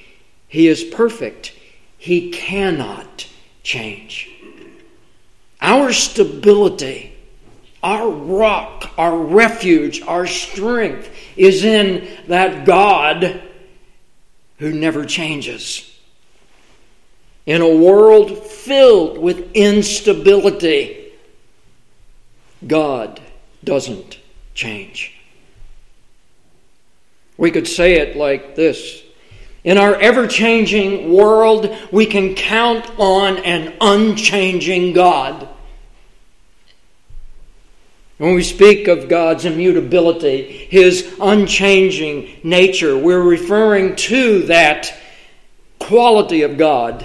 He 0.46 0.68
is 0.68 0.84
perfect. 0.84 1.54
He 1.96 2.30
cannot 2.30 3.26
change. 3.62 4.28
Our 5.62 5.92
stability, 5.92 7.14
our 7.82 8.10
rock, 8.10 8.90
our 8.99 9.16
refuge, 9.16 10.02
our 10.02 10.26
strength 10.26 11.10
is 11.37 11.64
in 11.64 12.08
that 12.28 12.66
God 12.66 13.42
who 14.61 14.73
never 14.73 15.05
changes. 15.05 15.90
In 17.47 17.62
a 17.62 17.76
world 17.76 18.45
filled 18.45 19.19
with 19.19 19.52
instability, 19.52 21.12
God 22.67 23.21
doesn't 23.64 24.19
change. 24.55 25.19
We 27.38 27.50
could 27.50 27.67
say 27.67 27.95
it 27.95 28.17
like 28.17 28.55
this 28.55 29.02
In 29.64 29.79
our 29.79 29.95
ever 29.95 30.26
changing 30.26 31.11
world, 31.11 31.75
we 31.90 32.05
can 32.05 32.35
count 32.35 32.88
on 32.99 33.38
an 33.38 33.75
unchanging 33.81 34.93
God. 34.93 35.49
When 38.21 38.35
we 38.35 38.43
speak 38.43 38.87
of 38.87 39.09
God's 39.09 39.47
immutability, 39.47 40.43
His 40.43 41.17
unchanging 41.23 42.41
nature, 42.43 42.95
we're 42.95 43.23
referring 43.23 43.97
to 43.97 44.43
that 44.43 44.95
quality 45.79 46.43
of 46.43 46.59
God 46.59 47.03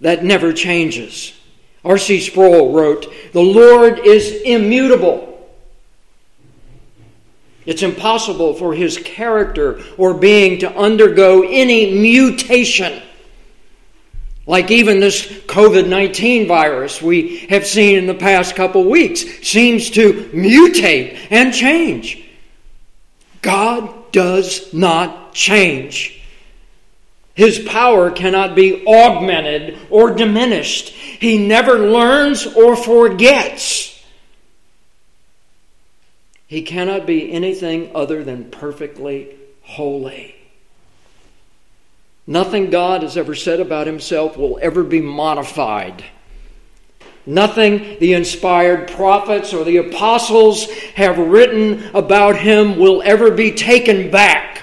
that 0.00 0.22
never 0.22 0.52
changes. 0.52 1.32
R.C. 1.84 2.20
Sproul 2.20 2.72
wrote, 2.72 3.12
The 3.32 3.42
Lord 3.42 3.98
is 3.98 4.42
immutable. 4.42 5.44
It's 7.66 7.82
impossible 7.82 8.54
for 8.54 8.74
His 8.74 8.96
character 8.98 9.82
or 9.98 10.14
being 10.14 10.60
to 10.60 10.72
undergo 10.72 11.42
any 11.42 11.98
mutation. 11.98 13.02
Like 14.46 14.70
even 14.70 15.00
this 15.00 15.26
COVID 15.26 15.88
19 15.88 16.46
virus 16.46 17.00
we 17.00 17.38
have 17.48 17.66
seen 17.66 17.96
in 17.98 18.06
the 18.06 18.14
past 18.14 18.54
couple 18.54 18.84
weeks 18.84 19.24
seems 19.46 19.90
to 19.90 20.12
mutate 20.34 21.18
and 21.30 21.52
change. 21.52 22.22
God 23.40 24.12
does 24.12 24.72
not 24.72 25.32
change. 25.32 26.20
His 27.34 27.58
power 27.58 28.10
cannot 28.10 28.54
be 28.54 28.86
augmented 28.86 29.78
or 29.90 30.12
diminished. 30.14 30.90
He 30.90 31.36
never 31.36 31.78
learns 31.78 32.46
or 32.46 32.76
forgets. 32.76 33.90
He 36.46 36.62
cannot 36.62 37.06
be 37.06 37.32
anything 37.32 37.90
other 37.94 38.22
than 38.22 38.50
perfectly 38.50 39.34
holy. 39.62 40.36
Nothing 42.26 42.70
God 42.70 43.02
has 43.02 43.16
ever 43.16 43.34
said 43.34 43.60
about 43.60 43.86
himself 43.86 44.36
will 44.36 44.58
ever 44.62 44.82
be 44.82 45.00
modified. 45.00 46.04
Nothing 47.26 47.98
the 48.00 48.12
inspired 48.12 48.90
prophets 48.90 49.54
or 49.54 49.64
the 49.64 49.78
apostles 49.78 50.70
have 50.94 51.18
written 51.18 51.84
about 51.94 52.36
him 52.36 52.78
will 52.78 53.02
ever 53.02 53.30
be 53.30 53.52
taken 53.52 54.10
back 54.10 54.62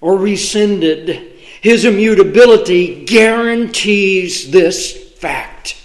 or 0.00 0.16
rescinded. 0.16 1.32
His 1.60 1.84
immutability 1.84 3.04
guarantees 3.04 4.50
this 4.50 5.12
fact. 5.12 5.76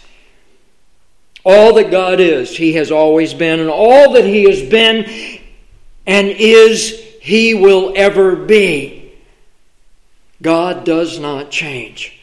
All 1.45 1.75
that 1.75 1.91
God 1.91 2.19
is, 2.19 2.57
He 2.57 2.73
has 2.73 2.91
always 2.91 3.33
been, 3.33 3.59
and 3.59 3.69
all 3.69 4.13
that 4.13 4.25
He 4.25 4.43
has 4.45 4.67
been 4.67 5.05
and 6.07 6.27
is, 6.27 6.99
He 7.21 7.53
will 7.53 7.93
ever 7.95 8.35
be. 8.35 8.96
God 10.41 10.85
does 10.85 11.19
not 11.19 11.49
change. 11.49 12.19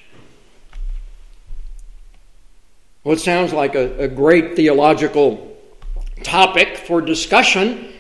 Well, 3.03 3.15
it 3.15 3.21
sounds 3.21 3.53
like 3.53 3.75
a, 3.75 4.05
a 4.05 4.09
great 4.09 4.57
theological 4.57 5.57
topic 6.23 6.79
for 6.79 7.01
discussion, 7.01 7.93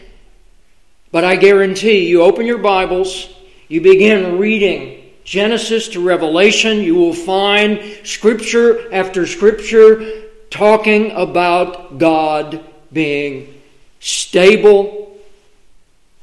but 1.13 1.25
I 1.25 1.37
guarantee 1.37 2.09
you 2.09 2.23
open 2.23 2.47
your 2.47 2.59
Bibles, 2.59 3.29
you 3.69 3.81
begin 3.81 4.39
reading 4.39 5.13
Genesis 5.25 5.89
to 5.89 6.05
Revelation, 6.05 6.81
you 6.81 6.95
will 6.95 7.15
find 7.15 7.83
scripture 8.05 8.93
after 8.93 9.27
scripture 9.27 10.23
talking 10.51 11.11
about 11.13 11.99
God 11.99 12.65
being 12.93 13.61
stable, 14.01 15.19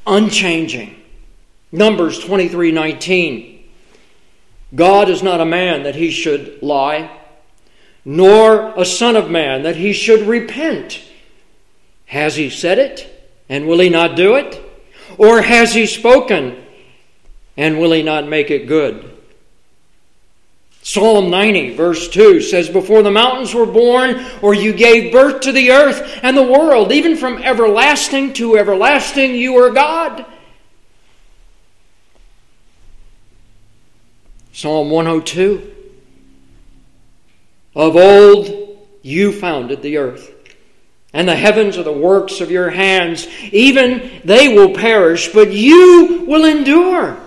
unchanging. 0.08 0.96
Numbers 1.72 2.20
23 2.20 2.72
19. 2.72 3.51
God 4.74 5.10
is 5.10 5.22
not 5.22 5.42
a 5.42 5.46
man 5.46 5.84
that 5.84 5.96
he 5.96 6.12
should 6.12 6.62
lie, 6.62 7.12
nor 8.06 8.74
a 8.80 8.86
son 8.86 9.16
of 9.16 9.30
man 9.30 9.64
that 9.64 9.76
he 9.76 9.94
should 9.94 10.28
repent. 10.28 11.02
Has 12.06 12.36
he 12.36 12.50
said 12.50 12.80
it, 12.80 13.30
and 13.50 13.68
will 13.68 13.80
he 13.80 13.90
not 13.90 14.16
do 14.16 14.36
it? 14.36 14.62
Or 15.18 15.42
has 15.42 15.74
he 15.74 15.86
spoken, 15.86 16.64
and 17.58 17.80
will 17.80 17.92
he 17.92 18.04
not 18.04 18.28
make 18.28 18.50
it 18.50 18.68
good? 18.68 19.12
Psalm 20.84 21.30
90, 21.30 21.76
verse 21.76 22.10
2 22.10 22.42
says, 22.42 22.68
Before 22.68 23.04
the 23.04 23.12
mountains 23.12 23.54
were 23.54 23.68
born, 23.68 24.26
or 24.42 24.56
you 24.56 24.74
gave 24.74 25.12
birth 25.12 25.42
to 25.42 25.52
the 25.52 25.72
earth 25.72 26.20
and 26.24 26.36
the 26.36 26.44
world, 26.44 26.92
even 26.92 27.16
from 27.16 27.38
everlasting 27.38 28.34
to 28.34 28.58
everlasting, 28.58 29.36
you 29.36 29.56
are 29.58 29.70
God. 29.70 30.26
Psalm 34.62 34.92
102 34.92 35.74
Of 37.76 37.96
old 37.96 38.78
you 39.02 39.32
founded 39.32 39.82
the 39.82 39.98
earth, 39.98 40.32
and 41.14 41.28
the 41.28 41.36
heavens 41.36 41.80
are 41.80 41.84
the 41.84 41.92
works 41.92 42.42
of 42.42 42.52
your 42.52 42.70
hands. 42.70 43.26
Even 43.52 44.22
they 44.24 44.54
will 44.54 44.76
perish, 44.76 45.34
but 45.34 45.52
you 45.52 46.26
will 46.28 46.46
endure. 46.46 47.18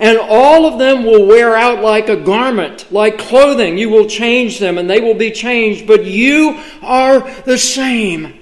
And 0.00 0.18
all 0.18 0.66
of 0.66 0.80
them 0.80 1.04
will 1.04 1.24
wear 1.24 1.54
out 1.54 1.84
like 1.84 2.08
a 2.08 2.16
garment, 2.16 2.90
like 2.90 3.16
clothing. 3.16 3.78
You 3.78 3.90
will 3.90 4.08
change 4.08 4.58
them, 4.58 4.76
and 4.76 4.90
they 4.90 5.00
will 5.00 5.14
be 5.14 5.30
changed, 5.30 5.86
but 5.86 6.04
you 6.04 6.60
are 6.82 7.20
the 7.42 7.58
same 7.58 8.40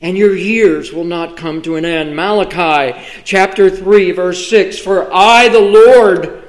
and 0.00 0.18
your 0.18 0.36
years 0.36 0.92
will 0.92 1.04
not 1.04 1.36
come 1.36 1.62
to 1.62 1.76
an 1.76 1.84
end. 1.84 2.14
Malachi 2.14 2.98
chapter 3.24 3.70
3, 3.70 4.12
verse 4.12 4.48
6 4.50 4.78
For 4.78 5.10
I, 5.10 5.48
the 5.48 5.60
Lord, 5.60 6.43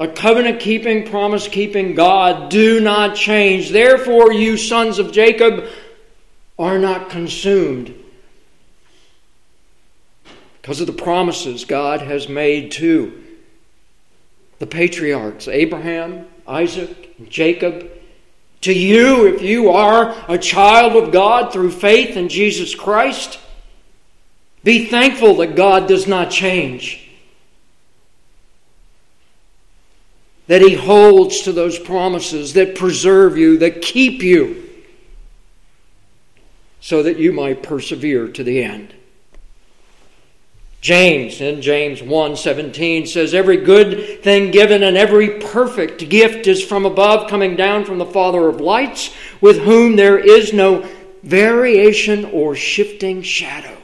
a 0.00 0.08
covenant 0.08 0.60
keeping, 0.60 1.06
promise 1.06 1.46
keeping 1.46 1.94
God, 1.94 2.50
do 2.50 2.80
not 2.80 3.14
change. 3.14 3.68
Therefore, 3.68 4.32
you 4.32 4.56
sons 4.56 4.98
of 4.98 5.12
Jacob 5.12 5.66
are 6.58 6.78
not 6.78 7.10
consumed. 7.10 7.94
Because 10.60 10.80
of 10.80 10.86
the 10.86 10.94
promises 10.94 11.66
God 11.66 12.00
has 12.00 12.30
made 12.30 12.72
to 12.72 13.22
the 14.58 14.66
patriarchs, 14.66 15.48
Abraham, 15.48 16.26
Isaac, 16.48 17.14
and 17.18 17.28
Jacob. 17.28 17.90
To 18.62 18.72
you, 18.72 19.26
if 19.26 19.42
you 19.42 19.70
are 19.70 20.14
a 20.28 20.38
child 20.38 20.96
of 21.02 21.12
God 21.12 21.52
through 21.52 21.72
faith 21.72 22.16
in 22.16 22.30
Jesus 22.30 22.74
Christ, 22.74 23.38
be 24.64 24.86
thankful 24.86 25.36
that 25.36 25.56
God 25.56 25.88
does 25.88 26.06
not 26.06 26.30
change. 26.30 27.09
That 30.50 30.62
He 30.62 30.74
holds 30.74 31.42
to 31.42 31.52
those 31.52 31.78
promises 31.78 32.54
that 32.54 32.74
preserve 32.74 33.38
you, 33.38 33.58
that 33.58 33.80
keep 33.80 34.20
you, 34.20 34.68
so 36.80 37.04
that 37.04 37.20
you 37.20 37.32
might 37.32 37.62
persevere 37.62 38.26
to 38.26 38.42
the 38.42 38.60
end. 38.60 38.92
James 40.80 41.40
in 41.40 41.62
James 41.62 42.02
1:17 42.02 43.06
says 43.06 43.32
every 43.32 43.58
good 43.58 44.24
thing 44.24 44.50
given 44.50 44.82
and 44.82 44.96
every 44.96 45.38
perfect 45.38 46.08
gift 46.08 46.48
is 46.48 46.64
from 46.64 46.84
above 46.84 47.30
coming 47.30 47.54
down 47.54 47.84
from 47.84 47.98
the 47.98 48.04
Father 48.04 48.48
of 48.48 48.60
lights 48.60 49.14
with 49.40 49.60
whom 49.60 49.94
there 49.94 50.18
is 50.18 50.52
no 50.52 50.84
variation 51.22 52.24
or 52.24 52.56
shifting 52.56 53.22
shadow. 53.22 53.76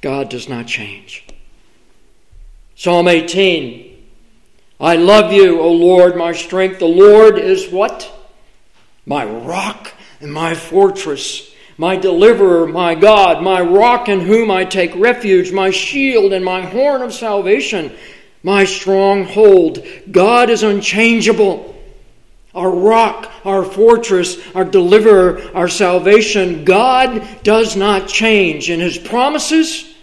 God 0.00 0.28
does 0.28 0.48
not 0.48 0.66
change. 0.66 1.23
Psalm 2.76 3.08
18 3.08 3.94
I 4.80 4.96
love 4.96 5.32
you, 5.32 5.60
O 5.60 5.70
Lord, 5.72 6.16
my 6.16 6.32
strength. 6.32 6.80
The 6.80 6.86
Lord 6.86 7.38
is 7.38 7.68
what? 7.68 8.10
My 9.06 9.24
rock 9.24 9.92
and 10.20 10.32
my 10.32 10.54
fortress, 10.54 11.54
my 11.78 11.96
deliverer, 11.96 12.66
my 12.66 12.94
God, 12.94 13.42
my 13.42 13.60
rock 13.60 14.08
in 14.08 14.20
whom 14.20 14.50
I 14.50 14.64
take 14.64 14.94
refuge, 14.96 15.52
my 15.52 15.70
shield 15.70 16.32
and 16.32 16.44
my 16.44 16.62
horn 16.62 17.02
of 17.02 17.14
salvation, 17.14 17.94
my 18.42 18.64
stronghold. 18.64 19.86
God 20.10 20.50
is 20.50 20.62
unchangeable. 20.62 21.70
Our 22.54 22.70
rock, 22.70 23.32
our 23.44 23.64
fortress, 23.64 24.38
our 24.54 24.64
deliverer, 24.64 25.42
our 25.54 25.68
salvation. 25.68 26.64
God 26.64 27.26
does 27.42 27.76
not 27.76 28.08
change 28.08 28.70
in 28.70 28.80
his 28.80 28.96
promises, 28.98 29.93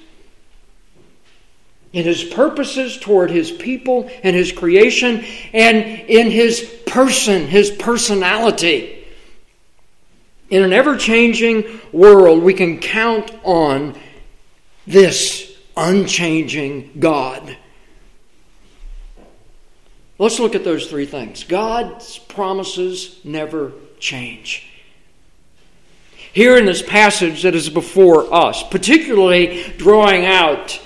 in 1.93 2.05
his 2.05 2.23
purposes 2.23 2.97
toward 2.97 3.29
his 3.29 3.51
people 3.51 4.09
and 4.23 4.35
his 4.35 4.51
creation, 4.51 5.25
and 5.53 5.77
in 5.77 6.31
his 6.31 6.61
person, 6.85 7.47
his 7.47 7.69
personality. 7.69 9.05
In 10.49 10.63
an 10.63 10.73
ever 10.73 10.97
changing 10.97 11.79
world, 11.91 12.43
we 12.43 12.53
can 12.53 12.79
count 12.79 13.31
on 13.43 13.97
this 14.87 15.57
unchanging 15.75 16.91
God. 16.99 17.57
Let's 20.17 20.39
look 20.39 20.55
at 20.55 20.63
those 20.63 20.87
three 20.87 21.05
things. 21.05 21.43
God's 21.43 22.19
promises 22.19 23.19
never 23.23 23.71
change. 23.99 24.67
Here 26.31 26.57
in 26.57 26.65
this 26.65 26.81
passage 26.81 27.43
that 27.43 27.55
is 27.55 27.69
before 27.69 28.33
us, 28.33 28.63
particularly 28.63 29.63
drawing 29.77 30.25
out 30.25 30.79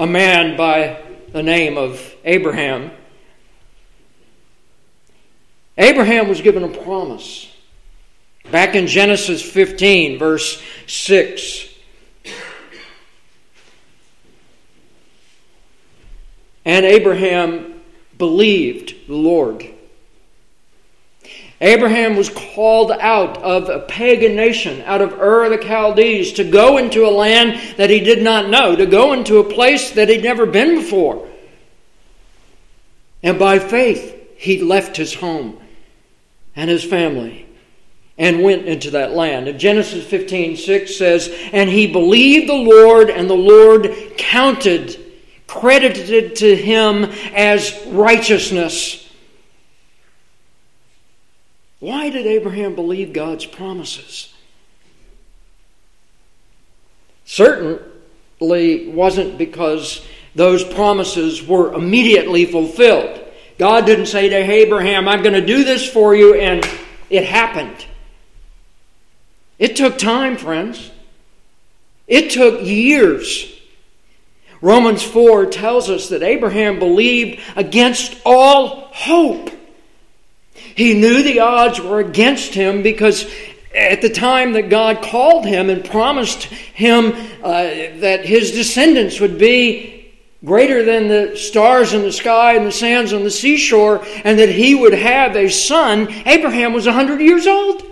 a 0.00 0.06
man 0.06 0.56
by 0.56 0.98
the 1.30 1.42
name 1.42 1.76
of 1.76 2.00
Abraham, 2.24 2.90
Abraham 5.76 6.26
was 6.26 6.40
given 6.40 6.64
a 6.64 6.68
promise. 6.68 7.54
Back 8.50 8.74
in 8.74 8.86
Genesis 8.86 9.42
15, 9.42 10.18
verse 10.18 10.62
6. 10.86 11.68
And 16.64 16.86
Abraham 16.86 17.82
believed 18.16 19.06
the 19.06 19.16
Lord. 19.16 19.66
Abraham 21.60 22.16
was 22.16 22.30
called 22.30 22.90
out 22.90 23.36
of 23.38 23.68
a 23.68 23.80
pagan 23.80 24.34
nation, 24.34 24.82
out 24.86 25.02
of 25.02 25.12
Ur 25.20 25.50
the 25.50 25.62
Chaldees, 25.62 26.32
to 26.34 26.44
go 26.44 26.78
into 26.78 27.06
a 27.06 27.10
land 27.10 27.76
that 27.76 27.90
he 27.90 28.00
did 28.00 28.22
not 28.22 28.48
know, 28.48 28.74
to 28.74 28.86
go 28.86 29.12
into 29.12 29.38
a 29.38 29.44
place 29.44 29.90
that 29.92 30.08
he'd 30.08 30.22
never 30.22 30.46
been 30.46 30.76
before. 30.76 31.28
And 33.22 33.38
by 33.38 33.58
faith, 33.58 34.16
he 34.38 34.62
left 34.62 34.96
his 34.96 35.12
home 35.12 35.60
and 36.56 36.70
his 36.70 36.82
family 36.82 37.46
and 38.16 38.42
went 38.42 38.66
into 38.66 38.92
that 38.92 39.12
land. 39.12 39.46
And 39.46 39.60
Genesis 39.60 40.06
15 40.06 40.56
6 40.56 40.96
says, 40.96 41.34
And 41.52 41.68
he 41.68 41.86
believed 41.92 42.48
the 42.48 42.54
Lord, 42.54 43.10
and 43.10 43.28
the 43.28 43.34
Lord 43.34 43.94
counted, 44.16 44.98
credited 45.46 46.36
to 46.36 46.56
him 46.56 47.04
as 47.34 47.84
righteousness. 47.88 49.09
Why 51.80 52.10
did 52.10 52.26
Abraham 52.26 52.74
believe 52.74 53.12
God's 53.12 53.46
promises? 53.46 54.32
Certainly 57.24 58.90
wasn't 58.90 59.38
because 59.38 60.06
those 60.34 60.62
promises 60.62 61.42
were 61.42 61.72
immediately 61.72 62.44
fulfilled. 62.44 63.20
God 63.58 63.86
didn't 63.86 64.06
say 64.06 64.28
to 64.28 64.36
Abraham, 64.36 65.08
I'm 65.08 65.22
going 65.22 65.34
to 65.34 65.44
do 65.44 65.64
this 65.64 65.88
for 65.88 66.14
you, 66.14 66.34
and 66.34 66.66
it 67.08 67.24
happened. 67.24 67.86
It 69.58 69.76
took 69.76 69.98
time, 69.98 70.36
friends. 70.36 70.90
It 72.06 72.30
took 72.30 72.62
years. 72.62 73.58
Romans 74.60 75.02
4 75.02 75.46
tells 75.46 75.88
us 75.88 76.08
that 76.10 76.22
Abraham 76.22 76.78
believed 76.78 77.40
against 77.56 78.20
all 78.24 78.88
hope. 78.92 79.50
He 80.80 80.94
knew 80.94 81.22
the 81.22 81.40
odds 81.40 81.78
were 81.78 82.00
against 82.00 82.54
him 82.54 82.80
because 82.82 83.30
at 83.74 84.00
the 84.00 84.08
time 84.08 84.54
that 84.54 84.70
God 84.70 85.02
called 85.02 85.44
him 85.44 85.68
and 85.68 85.84
promised 85.84 86.44
him 86.44 87.12
uh, 87.44 87.64
that 88.00 88.24
his 88.24 88.52
descendants 88.52 89.20
would 89.20 89.36
be 89.36 90.10
greater 90.42 90.82
than 90.82 91.08
the 91.08 91.36
stars 91.36 91.92
in 91.92 92.00
the 92.00 92.10
sky 92.10 92.54
and 92.54 92.66
the 92.66 92.72
sands 92.72 93.12
on 93.12 93.24
the 93.24 93.30
seashore, 93.30 94.02
and 94.24 94.38
that 94.38 94.48
he 94.48 94.74
would 94.74 94.94
have 94.94 95.36
a 95.36 95.50
son, 95.50 96.08
Abraham 96.24 96.72
was 96.72 96.86
100 96.86 97.20
years 97.20 97.46
old. 97.46 97.82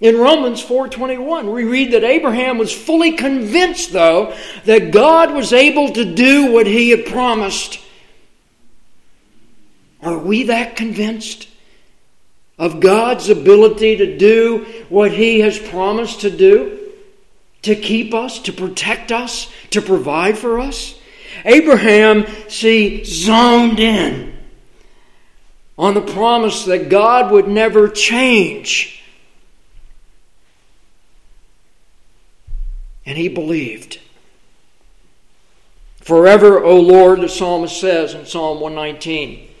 In 0.00 0.16
Romans 0.16 0.62
4:21, 0.62 1.50
we 1.52 1.64
read 1.64 1.90
that 1.90 2.04
Abraham 2.04 2.56
was 2.56 2.72
fully 2.72 3.14
convinced 3.14 3.92
though 3.92 4.32
that 4.64 4.92
God 4.92 5.34
was 5.34 5.52
able 5.52 5.88
to 5.88 6.04
do 6.04 6.52
what 6.52 6.68
he 6.68 6.90
had 6.90 7.04
promised. 7.06 7.80
Are 10.06 10.18
we 10.18 10.44
that 10.44 10.76
convinced 10.76 11.48
of 12.60 12.78
God's 12.78 13.28
ability 13.28 13.96
to 13.96 14.16
do 14.16 14.64
what 14.88 15.10
he 15.10 15.40
has 15.40 15.58
promised 15.58 16.20
to 16.20 16.30
do? 16.30 16.92
To 17.62 17.74
keep 17.74 18.14
us, 18.14 18.38
to 18.42 18.52
protect 18.52 19.10
us, 19.10 19.52
to 19.70 19.82
provide 19.82 20.38
for 20.38 20.60
us? 20.60 20.96
Abraham, 21.44 22.24
see, 22.48 23.02
zoned 23.02 23.80
in 23.80 24.38
on 25.76 25.94
the 25.94 26.00
promise 26.00 26.66
that 26.66 26.88
God 26.88 27.32
would 27.32 27.48
never 27.48 27.88
change 27.88 29.02
and 33.04 33.18
he 33.18 33.28
believed. 33.28 33.98
Forever, 36.00 36.62
O 36.62 36.78
Lord, 36.78 37.22
the 37.22 37.28
psalmist 37.28 37.80
says 37.80 38.14
in 38.14 38.24
Psalm 38.24 38.60
119, 38.60 39.54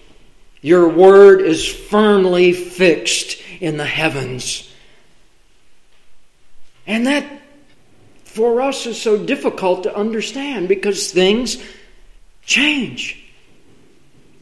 your 0.66 0.88
word 0.88 1.42
is 1.42 1.64
firmly 1.64 2.52
fixed 2.52 3.40
in 3.60 3.76
the 3.76 3.86
heavens. 3.86 4.68
And 6.88 7.06
that 7.06 7.24
for 8.24 8.60
us 8.60 8.84
is 8.84 9.00
so 9.00 9.16
difficult 9.16 9.84
to 9.84 9.96
understand 9.96 10.66
because 10.66 11.12
things 11.12 11.62
change. 12.42 13.24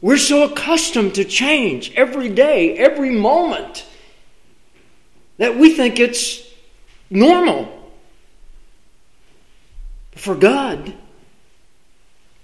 We're 0.01 0.17
so 0.17 0.45
accustomed 0.45 1.17
to 1.17 1.27
change 1.27 1.93
every 1.95 2.31
day, 2.31 2.75
every 2.79 3.11
moment, 3.11 3.85
that 5.37 5.59
we 5.59 5.75
think 5.75 6.01
it's 6.01 6.43
normal. 7.11 7.69
For 10.13 10.35
God, 10.35 10.95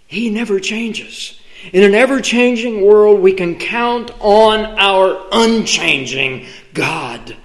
He 0.07 0.29
never 0.29 0.61
changes. 0.61 1.40
In 1.73 1.83
an 1.83 1.95
ever 1.95 2.21
changing 2.21 2.85
world, 2.85 3.21
we 3.21 3.33
can 3.33 3.59
count 3.59 4.11
on 4.21 4.65
our 4.79 5.27
unchanging 5.31 6.47
God 6.73 7.37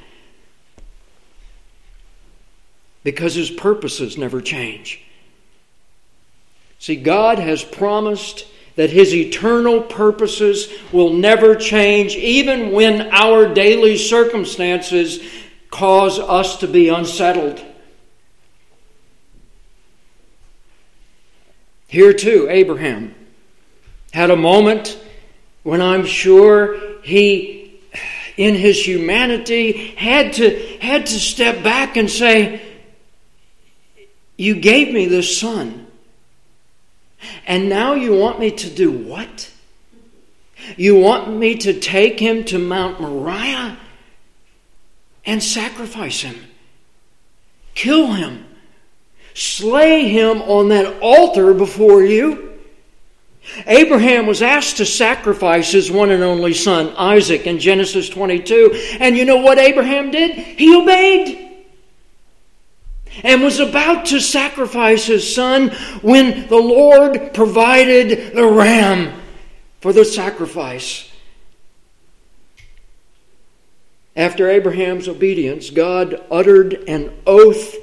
because 3.04 3.36
His 3.36 3.52
purposes 3.52 4.18
never 4.18 4.42
change. 4.42 5.04
See, 6.80 6.96
God 6.96 7.40
has 7.40 7.64
promised 7.64 8.48
that 8.76 8.90
His 8.90 9.14
eternal 9.14 9.82
purposes 9.82 10.70
will 10.94 11.14
never 11.14 11.56
change, 11.56 12.16
even 12.16 12.72
when 12.72 13.10
our 13.12 13.54
daily 13.54 13.98
circumstances 13.98 15.20
cause 15.72 16.20
us 16.20 16.58
to 16.58 16.68
be 16.68 16.88
unsettled. 16.88 17.64
Here 21.88 22.14
too, 22.14 22.48
Abraham 22.50 23.14
had 24.16 24.32
a 24.32 24.36
moment 24.38 24.98
when 25.64 25.82
I'm 25.82 26.06
sure 26.06 27.02
he, 27.02 27.82
in 28.38 28.56
his 28.56 28.88
humanity, 28.88 29.94
had 29.96 30.34
to, 30.34 30.78
had 30.80 31.06
to 31.08 31.20
step 31.20 31.64
back 31.64 31.98
and 31.98 32.10
say, 32.10 32.62
You 34.38 34.56
gave 34.56 34.94
me 34.94 35.08
this 35.08 35.38
son. 35.38 35.88
And 37.46 37.68
now 37.68 37.94
you 37.96 38.16
want 38.16 38.40
me 38.40 38.52
to 38.52 38.70
do 38.70 38.90
what? 38.90 39.52
You 40.78 40.96
want 40.96 41.36
me 41.36 41.58
to 41.58 41.78
take 41.78 42.18
him 42.18 42.46
to 42.46 42.58
Mount 42.58 43.02
Moriah 43.02 43.78
and 45.26 45.44
sacrifice 45.44 46.22
him, 46.22 46.38
kill 47.74 48.14
him 48.14 48.46
slay 49.36 50.08
him 50.08 50.42
on 50.44 50.70
that 50.70 51.02
altar 51.02 51.54
before 51.54 52.04
you. 52.04 52.45
Abraham 53.68 54.26
was 54.26 54.42
asked 54.42 54.78
to 54.78 54.86
sacrifice 54.86 55.72
his 55.72 55.92
one 55.92 56.12
and 56.12 56.24
only 56.24 56.54
son, 56.54 56.94
Isaac, 56.98 57.48
in 57.48 57.60
Genesis 57.60 58.10
22. 58.10 58.98
And 59.00 59.16
you 59.18 59.26
know 59.26 59.38
what 59.38 59.58
Abraham 59.58 60.12
did? 60.12 60.32
He 60.32 60.76
obeyed 60.76 61.66
and 63.24 63.42
was 63.42 63.60
about 63.60 64.08
to 64.08 64.20
sacrifice 64.20 65.06
his 65.06 65.34
son 65.34 65.70
when 66.02 66.48
the 66.48 66.58
Lord 66.58 67.34
provided 67.34 68.36
the 68.36 68.46
ram 68.46 69.22
for 69.80 69.94
the 69.94 70.04
sacrifice. 70.04 71.12
after 74.16 74.50
Abraham's 74.50 75.08
obedience, 75.08 75.70
God 75.70 76.24
uttered 76.32 76.74
an 76.88 77.14
oath 77.28 77.76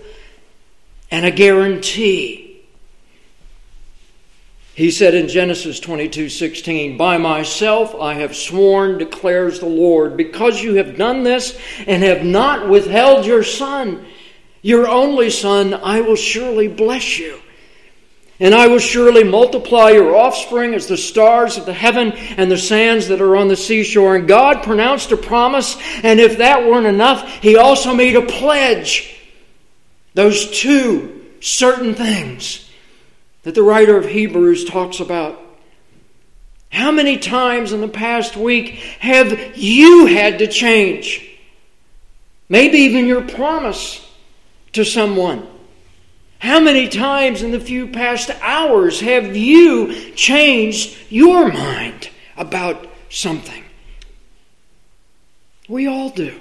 and 1.10 1.26
a 1.26 1.30
guarantee. 1.30 2.41
He 4.74 4.90
said 4.90 5.14
in 5.14 5.28
Genesis 5.28 5.80
22 5.80 6.30
16, 6.30 6.96
By 6.96 7.18
myself 7.18 7.94
I 7.94 8.14
have 8.14 8.34
sworn, 8.34 8.96
declares 8.96 9.60
the 9.60 9.66
Lord, 9.66 10.16
because 10.16 10.62
you 10.62 10.76
have 10.76 10.96
done 10.96 11.24
this 11.24 11.58
and 11.86 12.02
have 12.02 12.24
not 12.24 12.68
withheld 12.68 13.26
your 13.26 13.42
son, 13.42 14.06
your 14.62 14.88
only 14.88 15.28
son, 15.28 15.74
I 15.74 16.00
will 16.00 16.16
surely 16.16 16.68
bless 16.68 17.18
you. 17.18 17.40
And 18.40 18.54
I 18.54 18.66
will 18.66 18.78
surely 18.78 19.22
multiply 19.22 19.90
your 19.90 20.16
offspring 20.16 20.74
as 20.74 20.86
the 20.86 20.96
stars 20.96 21.58
of 21.58 21.66
the 21.66 21.74
heaven 21.74 22.12
and 22.12 22.50
the 22.50 22.56
sands 22.56 23.08
that 23.08 23.20
are 23.20 23.36
on 23.36 23.48
the 23.48 23.56
seashore. 23.56 24.16
And 24.16 24.26
God 24.26 24.64
pronounced 24.64 25.12
a 25.12 25.16
promise, 25.16 25.76
and 26.02 26.18
if 26.18 26.38
that 26.38 26.66
weren't 26.66 26.86
enough, 26.86 27.28
He 27.42 27.56
also 27.56 27.94
made 27.94 28.16
a 28.16 28.22
pledge. 28.22 29.20
Those 30.14 30.50
two 30.50 31.24
certain 31.40 31.94
things 31.94 32.68
that 33.42 33.54
the 33.54 33.62
writer 33.62 33.96
of 33.96 34.06
Hebrews 34.06 34.64
talks 34.64 35.00
about. 35.00 35.38
How 36.70 36.90
many 36.90 37.18
times 37.18 37.72
in 37.72 37.80
the 37.80 37.88
past 37.88 38.36
week 38.36 38.70
have 39.00 39.56
you 39.56 40.06
had 40.06 40.38
to 40.38 40.46
change? 40.46 41.28
Maybe 42.48 42.78
even 42.78 43.06
your 43.06 43.22
promise 43.22 44.06
to 44.72 44.84
someone. 44.84 45.46
How 46.38 46.58
many 46.58 46.88
times 46.88 47.42
in 47.42 47.52
the 47.52 47.60
few 47.60 47.86
past 47.86 48.30
hours 48.40 49.00
have 49.00 49.36
you 49.36 50.12
changed 50.14 50.96
your 51.08 51.52
mind 51.52 52.10
about 52.36 52.88
something? 53.08 53.62
We 55.68 55.86
all 55.86 56.10
do. 56.10 56.40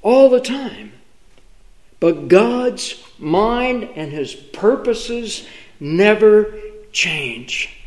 All 0.00 0.30
the 0.30 0.40
time. 0.40 0.93
But 2.04 2.28
God's 2.28 3.02
mind 3.18 3.84
and 3.96 4.12
His 4.12 4.34
purposes 4.34 5.48
never 5.80 6.54
change. 6.92 7.82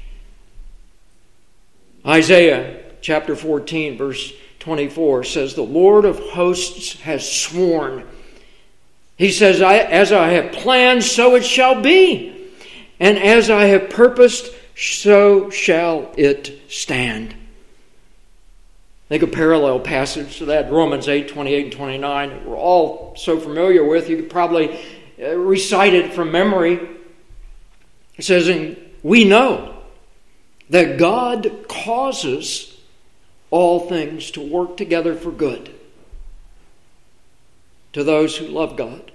Isaiah 2.04 2.84
chapter 3.00 3.36
14, 3.36 3.96
verse 3.96 4.34
24 4.58 5.24
says, 5.24 5.54
The 5.54 5.62
Lord 5.62 6.04
of 6.04 6.18
hosts 6.18 7.00
has 7.02 7.32
sworn 7.32 8.08
he 9.18 9.32
says, 9.32 9.62
As 9.62 10.12
I 10.12 10.30
have 10.30 10.52
planned, 10.52 11.04
so 11.04 11.36
it 11.36 11.46
shall 11.46 11.80
be. 11.80 12.50
And 13.00 13.20
as 13.20 13.52
I 13.52 13.66
have 13.66 13.92
purposed, 13.92 14.52
so 14.76 15.52
shall 15.52 16.12
it 16.18 16.60
stand. 16.70 17.36
Think 19.10 19.24
a 19.24 19.28
parallel 19.28 19.80
passage 19.80 20.38
to 20.40 20.46
that, 20.46 20.70
Romans 20.70 21.08
8, 21.08 21.30
28 21.30 21.64
and 21.64 21.74
29, 21.74 22.46
we're 22.46 22.58
all 22.58 23.16
so 23.16 23.40
familiar 23.40 23.86
with. 23.86 24.10
You 24.10 24.18
could 24.18 24.30
probably 24.30 24.82
uh, 25.22 25.36
recite 25.38 25.94
it 25.94 26.14
from 26.14 26.32
memory. 26.32 26.90
It 28.18 28.26
says, 28.26 28.50
And 28.50 28.78
we 29.04 29.24
know 29.24 29.78
that 30.70 30.98
God 30.98 31.68
causes 31.70 32.78
all 33.50 33.88
things 33.88 34.32
to 34.32 34.42
work 34.42 34.76
together 34.76 35.16
for 35.16 35.32
good 35.32 35.74
to 37.94 38.04
those 38.04 38.36
who 38.36 38.48
love 38.48 38.76
God, 38.76 39.12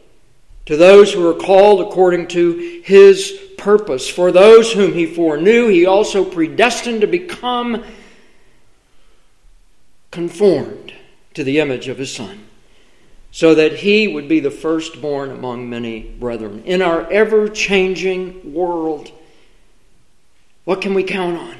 to 0.66 0.76
those 0.76 1.12
who 1.12 1.28
are 1.28 1.38
called 1.38 1.82
according 1.82 2.28
to 2.28 2.80
his 2.82 3.38
purpose. 3.58 4.08
For 4.08 4.32
those 4.32 4.72
whom 4.72 4.94
he 4.94 5.06
foreknew, 5.06 5.68
he 5.68 5.84
also 5.84 6.24
predestined 6.24 7.02
to 7.02 7.06
become 7.06 7.84
conformed 10.12 10.94
to 11.34 11.42
the 11.42 11.58
image 11.58 11.88
of 11.88 11.98
his 11.98 12.14
Son, 12.14 12.46
so 13.32 13.56
that 13.56 13.78
he 13.78 14.06
would 14.06 14.28
be 14.28 14.38
the 14.38 14.50
firstborn 14.52 15.30
among 15.30 15.68
many 15.68 16.02
brethren. 16.02 16.62
In 16.64 16.80
our 16.80 17.10
ever 17.10 17.48
changing 17.48 18.54
world, 18.54 19.10
what 20.62 20.80
can 20.80 20.94
we 20.94 21.02
count 21.02 21.36
on? 21.36 21.56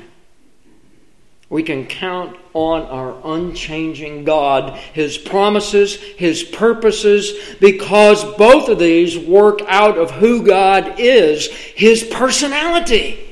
we 1.52 1.62
can 1.62 1.84
count 1.84 2.34
on 2.54 2.80
our 2.86 3.14
unchanging 3.36 4.24
God, 4.24 4.74
His 4.94 5.18
promises, 5.18 5.96
His 5.96 6.42
purposes, 6.42 7.56
because 7.60 8.24
both 8.36 8.70
of 8.70 8.78
these 8.78 9.18
work 9.18 9.60
out 9.68 9.98
of 9.98 10.12
who 10.12 10.46
God 10.46 10.94
is, 10.98 11.48
His 11.48 12.04
personality. 12.04 13.30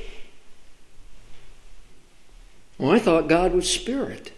Well, 2.77 2.91
I 2.91 2.99
thought 2.99 3.27
God 3.27 3.53
was 3.53 3.67
spirit. 3.67 4.31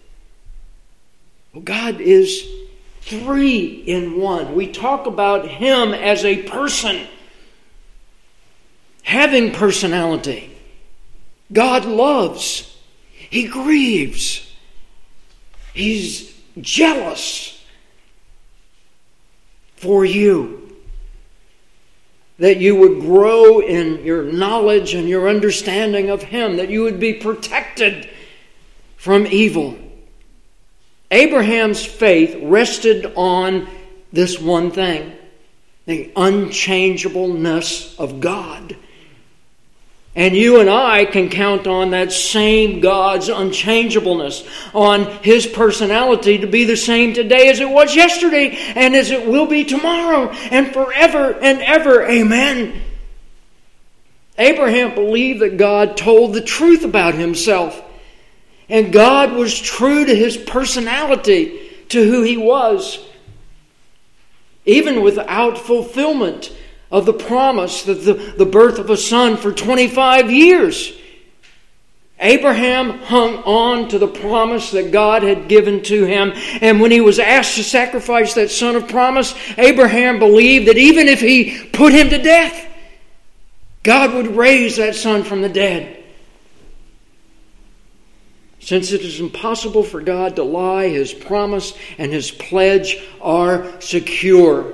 God 1.62 2.02
is 2.02 2.48
three 3.02 3.66
in 3.68 4.20
one. 4.20 4.56
We 4.56 4.72
talk 4.72 5.06
about 5.06 5.48
Him 5.48 5.94
as 5.94 6.26
a 6.26 6.44
person, 6.44 7.08
having 9.04 9.52
personality. 9.52 10.58
God 11.52 11.86
loves. 11.86 12.76
He 13.12 13.48
grieves. 13.48 14.52
He's 15.74 16.34
jealous 16.60 17.64
for 19.76 20.06
you. 20.06 20.60
That 22.40 22.58
you 22.58 22.76
would 22.76 23.02
grow 23.02 23.60
in 23.60 24.04
your 24.04 24.24
knowledge 24.24 24.96
and 24.96 25.08
your 25.08 25.30
understanding 25.30 26.10
of 26.10 26.24
Him, 26.24 26.58
that 26.58 26.70
you 26.70 26.82
would 26.82 27.00
be 27.00 27.14
protected 27.14 28.10
from 28.98 29.28
evil. 29.28 29.78
Abraham's 31.14 31.86
faith 31.86 32.38
rested 32.42 33.14
on 33.16 33.70
this 34.12 34.40
one 34.40 34.72
thing 34.72 35.14
the 35.86 36.12
unchangeableness 36.16 38.00
of 38.00 38.20
God. 38.20 38.76
And 40.16 40.36
you 40.36 40.60
and 40.60 40.70
I 40.70 41.06
can 41.06 41.30
count 41.30 41.68
on 41.68 41.90
that 41.90 42.12
same 42.12 42.80
God's 42.80 43.30
unchangeableness, 43.30 44.48
on 44.74 45.06
His 45.24 45.46
personality 45.46 46.38
to 46.40 46.48
be 46.48 46.64
the 46.64 46.78
same 46.78 47.14
today 47.14 47.50
as 47.50 47.60
it 47.60 47.70
was 47.70 47.96
yesterday, 47.96 48.56
and 48.76 48.96
as 48.96 49.12
it 49.12 49.28
will 49.28 49.48
be 49.48 49.66
tomorrow, 49.66 50.30
and 50.30 50.72
forever 50.72 51.34
and 51.34 51.62
ever. 51.62 52.04
Amen. 52.06 52.82
Abraham 54.38 54.96
believed 54.96 55.42
that 55.42 55.58
God 55.58 55.98
told 55.98 56.34
the 56.34 56.42
truth 56.42 56.84
about 56.84 57.14
himself, 57.14 57.83
and 58.74 58.92
God 58.92 59.34
was 59.34 59.62
true 59.62 60.04
to 60.04 60.16
His 60.16 60.36
personality, 60.36 61.60
to 61.90 62.04
who 62.04 62.24
He 62.24 62.38
was, 62.38 63.00
even 64.66 65.04
without 65.04 65.60
fulfillment 65.60 66.52
of 66.92 67.06
the 67.06 67.14
promise, 67.14 67.84
that 67.84 68.04
the, 68.04 68.14
the 68.14 68.48
birth 68.48 68.80
of 68.80 68.90
a 68.90 68.98
son 68.98 69.38
for 69.38 69.52
25 69.52 70.32
years. 70.32 70.92
Abraham 72.20 72.98
hung 72.98 73.36
on 73.44 73.90
to 73.90 74.00
the 74.00 74.08
promise 74.08 74.72
that 74.72 74.92
God 74.92 75.22
had 75.22 75.48
given 75.48 75.84
to 75.84 76.06
him. 76.06 76.32
And 76.62 76.80
when 76.80 76.90
he 76.90 77.02
was 77.02 77.20
asked 77.20 77.58
to 77.58 77.64
sacrifice 77.64 78.34
that 78.36 78.50
son 78.50 78.76
of 78.76 78.88
promise, 78.88 79.36
Abraham 79.58 80.20
believed 80.20 80.68
that 80.68 80.78
even 80.78 81.10
if 81.10 81.20
he 81.20 81.64
put 81.74 81.94
him 81.94 82.10
to 82.10 82.18
death, 82.18 82.68
God 83.84 84.14
would 84.14 84.36
raise 84.36 84.78
that 84.78 84.96
son 84.96 85.24
from 85.24 85.42
the 85.42 85.50
dead. 85.50 86.03
Since 88.64 88.94
it 88.94 89.02
is 89.02 89.20
impossible 89.20 89.84
for 89.84 90.00
God 90.00 90.38
to 90.38 90.44
lie, 90.44 90.88
his 90.88 91.14
promise 91.14 91.74
and 91.98 92.14
his 92.14 92.32
pledge 92.32 92.98
are 93.20 93.70
secure. 93.82 94.74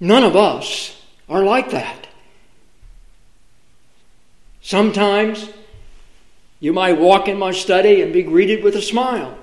None 0.00 0.24
of 0.24 0.34
us 0.34 0.98
are 1.28 1.44
like 1.44 1.72
that. 1.72 2.06
Sometimes 4.62 5.50
you 6.60 6.72
might 6.72 6.98
walk 6.98 7.28
in 7.28 7.38
my 7.38 7.50
study 7.50 8.00
and 8.00 8.10
be 8.10 8.22
greeted 8.22 8.64
with 8.64 8.74
a 8.76 8.82
smile. 8.82 9.36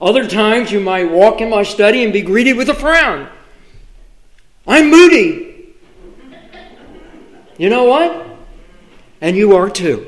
Other 0.00 0.24
times 0.24 0.70
you 0.70 0.78
might 0.78 1.10
walk 1.10 1.40
in 1.40 1.50
my 1.50 1.64
study 1.64 2.04
and 2.04 2.12
be 2.12 2.22
greeted 2.22 2.56
with 2.56 2.68
a 2.68 2.74
frown. 2.74 3.28
I'm 4.64 4.90
moody. 4.90 5.74
You 7.56 7.68
know 7.68 7.86
what? 7.86 8.26
And 9.20 9.36
you 9.36 9.56
are 9.56 9.68
too. 9.68 10.07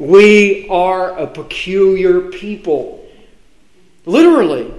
We 0.00 0.66
are 0.70 1.10
a 1.10 1.26
peculiar 1.26 2.30
people. 2.30 3.06
Literally 4.06 4.72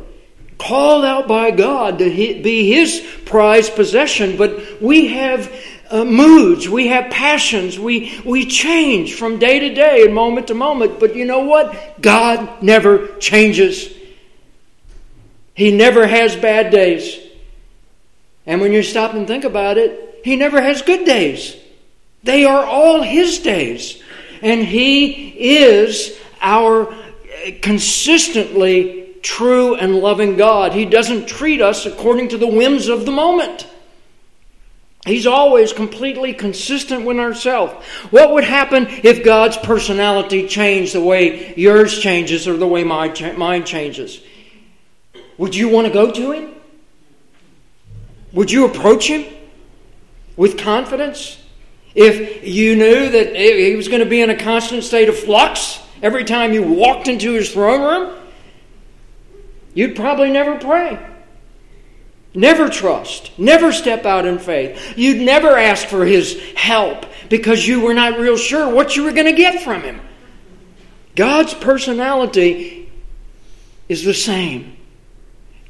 called 0.57 1.05
out 1.05 1.27
by 1.27 1.51
God 1.51 1.99
to 1.99 2.09
be 2.09 2.71
His 2.71 3.05
prized 3.25 3.75
possession, 3.75 4.35
but 4.35 4.81
we 4.81 5.09
have 5.09 5.53
uh, 5.91 6.05
moods, 6.05 6.67
we 6.67 6.87
have 6.87 7.11
passions, 7.11 7.77
we, 7.77 8.19
we 8.25 8.47
change 8.47 9.13
from 9.13 9.37
day 9.37 9.59
to 9.59 9.75
day 9.75 10.05
and 10.05 10.13
moment 10.15 10.47
to 10.47 10.55
moment. 10.55 10.99
But 10.99 11.15
you 11.15 11.25
know 11.25 11.41
what? 11.41 12.01
God 12.01 12.63
never 12.63 13.07
changes. 13.17 13.93
He 15.53 15.71
never 15.71 16.07
has 16.07 16.35
bad 16.35 16.71
days. 16.71 17.19
And 18.47 18.59
when 18.59 18.73
you 18.73 18.81
stop 18.81 19.13
and 19.13 19.27
think 19.27 19.43
about 19.43 19.77
it, 19.77 20.21
He 20.23 20.35
never 20.35 20.59
has 20.59 20.81
good 20.81 21.05
days. 21.05 21.55
They 22.23 22.43
are 22.45 22.65
all 22.65 23.03
His 23.03 23.37
days. 23.37 24.00
And 24.41 24.63
He 24.63 25.09
is 25.57 26.19
our 26.41 26.93
eh, 27.43 27.59
consistently 27.61 29.15
true 29.21 29.75
and 29.75 29.95
loving 29.95 30.35
God. 30.35 30.73
He 30.73 30.85
doesn't 30.85 31.27
treat 31.27 31.61
us 31.61 31.85
according 31.85 32.29
to 32.29 32.37
the 32.37 32.47
whims 32.47 32.87
of 32.87 33.05
the 33.05 33.11
moment. 33.11 33.67
He's 35.05 35.25
always 35.25 35.73
completely 35.73 36.33
consistent 36.33 37.05
with 37.05 37.17
ourselves. 37.17 37.73
What 38.11 38.33
would 38.33 38.43
happen 38.43 38.85
if 39.03 39.23
God's 39.23 39.57
personality 39.57 40.47
changed 40.47 40.93
the 40.93 41.01
way 41.01 41.55
yours 41.55 41.97
changes 41.99 42.47
or 42.47 42.55
the 42.55 42.67
way 42.67 42.83
my, 42.83 43.11
mine 43.35 43.65
changes? 43.65 44.21
Would 45.39 45.55
you 45.55 45.69
want 45.69 45.87
to 45.87 45.93
go 45.93 46.11
to 46.11 46.31
Him? 46.31 46.53
Would 48.33 48.51
you 48.51 48.65
approach 48.65 49.07
Him 49.07 49.25
with 50.37 50.59
confidence? 50.59 51.40
If 51.93 52.47
you 52.47 52.75
knew 52.75 53.09
that 53.09 53.35
He 53.35 53.75
was 53.75 53.87
going 53.87 54.03
to 54.03 54.09
be 54.09 54.21
in 54.21 54.29
a 54.29 54.37
constant 54.37 54.83
state 54.83 55.09
of 55.09 55.17
flux 55.17 55.79
every 56.01 56.23
time 56.23 56.53
you 56.53 56.63
walked 56.63 57.07
into 57.07 57.33
His 57.33 57.51
throne 57.51 57.81
room, 57.81 58.19
you'd 59.73 59.95
probably 59.95 60.31
never 60.31 60.57
pray. 60.57 60.99
Never 62.33 62.69
trust. 62.69 63.37
Never 63.37 63.73
step 63.73 64.05
out 64.05 64.25
in 64.25 64.39
faith. 64.39 64.97
You'd 64.97 65.21
never 65.21 65.57
ask 65.57 65.87
for 65.87 66.05
His 66.05 66.39
help 66.55 67.05
because 67.29 67.67
you 67.67 67.81
were 67.81 67.93
not 67.93 68.19
real 68.19 68.37
sure 68.37 68.73
what 68.73 68.95
you 68.95 69.03
were 69.03 69.11
going 69.11 69.25
to 69.25 69.33
get 69.33 69.61
from 69.61 69.81
Him. 69.81 69.99
God's 71.15 71.53
personality 71.53 72.89
is 73.89 74.05
the 74.05 74.13
same 74.13 74.77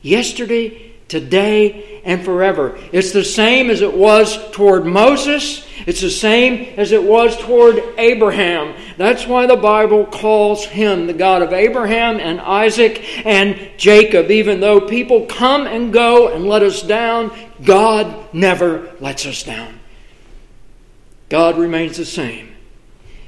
yesterday, 0.02 0.94
today, 1.08 1.91
and 2.04 2.24
forever. 2.24 2.80
It's 2.92 3.12
the 3.12 3.24
same 3.24 3.70
as 3.70 3.82
it 3.82 3.94
was 3.94 4.52
toward 4.52 4.86
Moses 4.86 5.68
it's 5.88 6.02
the 6.02 6.12
same 6.12 6.74
as 6.78 6.92
it 6.92 7.04
was 7.04 7.36
toward 7.38 7.82
Abraham. 7.98 8.76
That's 8.98 9.26
why 9.26 9.48
the 9.48 9.56
Bible 9.56 10.06
calls 10.06 10.64
him 10.66 11.08
the 11.08 11.14
God 11.14 11.42
of 11.42 11.54
Abraham 11.54 12.20
and 12.20 12.40
Isaac 12.40 13.26
and 13.26 13.72
Jacob. 13.78 14.30
Even 14.30 14.60
though 14.60 14.82
people 14.82 15.26
come 15.26 15.66
and 15.66 15.92
go 15.92 16.30
and 16.34 16.46
let 16.46 16.62
us 16.62 16.82
down, 16.82 17.32
God 17.64 18.34
never 18.34 18.94
lets 19.00 19.26
us 19.26 19.44
down. 19.44 19.80
God 21.30 21.58
remains 21.58 21.98
the 21.98 22.06
same. 22.06 22.51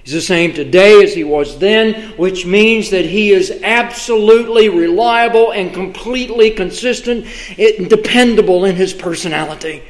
He's 0.04 0.14
the 0.14 0.22
same 0.22 0.54
today 0.54 1.02
as 1.02 1.14
he 1.14 1.24
was 1.24 1.60
then, 1.60 2.12
which 2.18 2.46
means 2.46 2.90
that 2.90 3.06
he 3.06 3.32
is 3.32 3.62
absolutely 3.64 4.68
reliable 4.68 5.52
and 5.52 5.74
completely 5.74 6.52
consistent 6.52 7.26
and 7.58 7.90
dependable 7.90 8.66
in 8.66 8.76
his 8.76 8.94
personality 8.94 9.82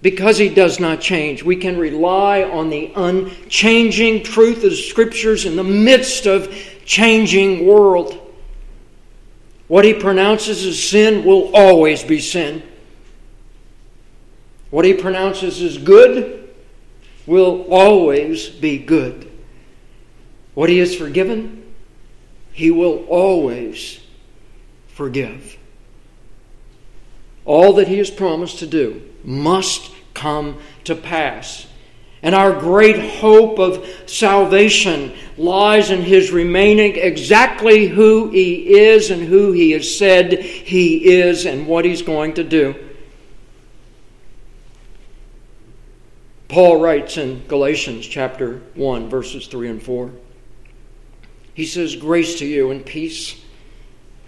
because 0.00 0.38
he 0.38 0.48
does 0.48 0.78
not 0.78 1.00
change. 1.00 1.42
We 1.42 1.56
can 1.56 1.76
rely 1.76 2.44
on 2.44 2.70
the 2.70 2.92
unchanging 2.94 4.22
truth 4.22 4.64
of 4.64 4.70
the 4.70 4.76
scriptures 4.76 5.44
in 5.44 5.56
the 5.56 5.64
midst 5.64 6.26
of 6.26 6.54
changing 6.84 7.66
world. 7.66 8.18
What 9.66 9.84
he 9.84 9.92
pronounces 9.92 10.64
as 10.64 10.82
sin 10.82 11.24
will 11.24 11.54
always 11.54 12.02
be 12.02 12.20
sin. 12.20 12.62
What 14.70 14.84
he 14.84 14.94
pronounces 14.94 15.60
as 15.60 15.76
good 15.76 16.37
will 17.28 17.66
always 17.70 18.48
be 18.48 18.78
good. 18.78 19.30
What 20.54 20.70
he 20.70 20.78
has 20.78 20.96
forgiven, 20.96 21.74
he 22.52 22.70
will 22.70 23.04
always 23.04 24.00
forgive. 24.88 25.56
All 27.44 27.74
that 27.74 27.86
he 27.86 27.98
has 27.98 28.10
promised 28.10 28.58
to 28.60 28.66
do 28.66 29.02
must 29.22 29.92
come 30.14 30.58
to 30.84 30.96
pass. 30.96 31.66
And 32.22 32.34
our 32.34 32.58
great 32.58 32.98
hope 33.20 33.58
of 33.58 33.86
salvation 34.06 35.14
lies 35.36 35.90
in 35.90 36.02
his 36.02 36.32
remaining 36.32 36.96
exactly 36.96 37.86
who 37.86 38.30
he 38.30 38.78
is 38.78 39.10
and 39.10 39.22
who 39.22 39.52
he 39.52 39.72
has 39.72 39.96
said 39.98 40.32
he 40.42 41.10
is 41.20 41.46
and 41.46 41.66
what 41.66 41.84
he's 41.84 42.02
going 42.02 42.34
to 42.34 42.44
do. 42.44 42.87
Paul 46.48 46.80
writes 46.80 47.18
in 47.18 47.46
Galatians 47.46 48.06
chapter 48.06 48.62
1, 48.74 49.10
verses 49.10 49.46
3 49.46 49.68
and 49.68 49.82
4. 49.82 50.10
He 51.52 51.66
says, 51.66 51.96
Grace 51.96 52.38
to 52.38 52.46
you 52.46 52.70
and 52.70 52.84
peace 52.84 53.38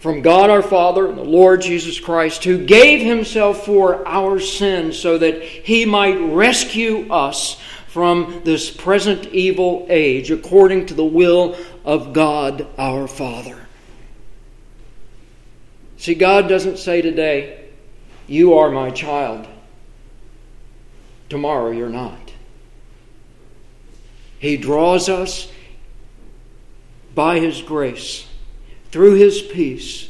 from 0.01 0.23
God 0.23 0.51
our 0.51 0.63
Father 0.63 1.09
and 1.09 1.17
the 1.17 1.23
Lord 1.23 1.61
Jesus 1.61 2.01
Christ, 2.01 2.45
who 2.45 2.65
gave 2.65 3.01
himself 3.01 3.65
for 3.65 4.07
our 4.09 4.41
sins 4.41 4.99
so 4.99 5.19
that 5.19 5.43
he 5.43 5.85
might 5.85 6.19
rescue 6.19 7.11
us 7.11 7.61
from 7.89 8.43
this 8.45 8.71
present 8.71 9.27
evil 9.27 9.87
age 9.91 10.31
according 10.31 10.87
to 10.87 10.95
the 10.95 11.05
will 11.05 11.57
of 11.85 12.13
God 12.13 12.67
our 12.79 13.07
Father. 13.09 13.67
See, 15.97 16.15
God 16.15 16.49
doesn't 16.49 16.79
say 16.79 17.03
today, 17.03 17.69
You 18.27 18.55
are 18.55 18.71
my 18.71 18.91
child. 18.91 19.47
Tomorrow 21.31 21.71
you're 21.71 21.89
not. 21.89 22.33
He 24.39 24.59
draws 24.59 25.09
us 25.09 25.51
by 27.15 27.41
His 27.41 27.63
grace 27.63 28.27
through 28.91 29.15
his 29.15 29.41
peace, 29.41 30.09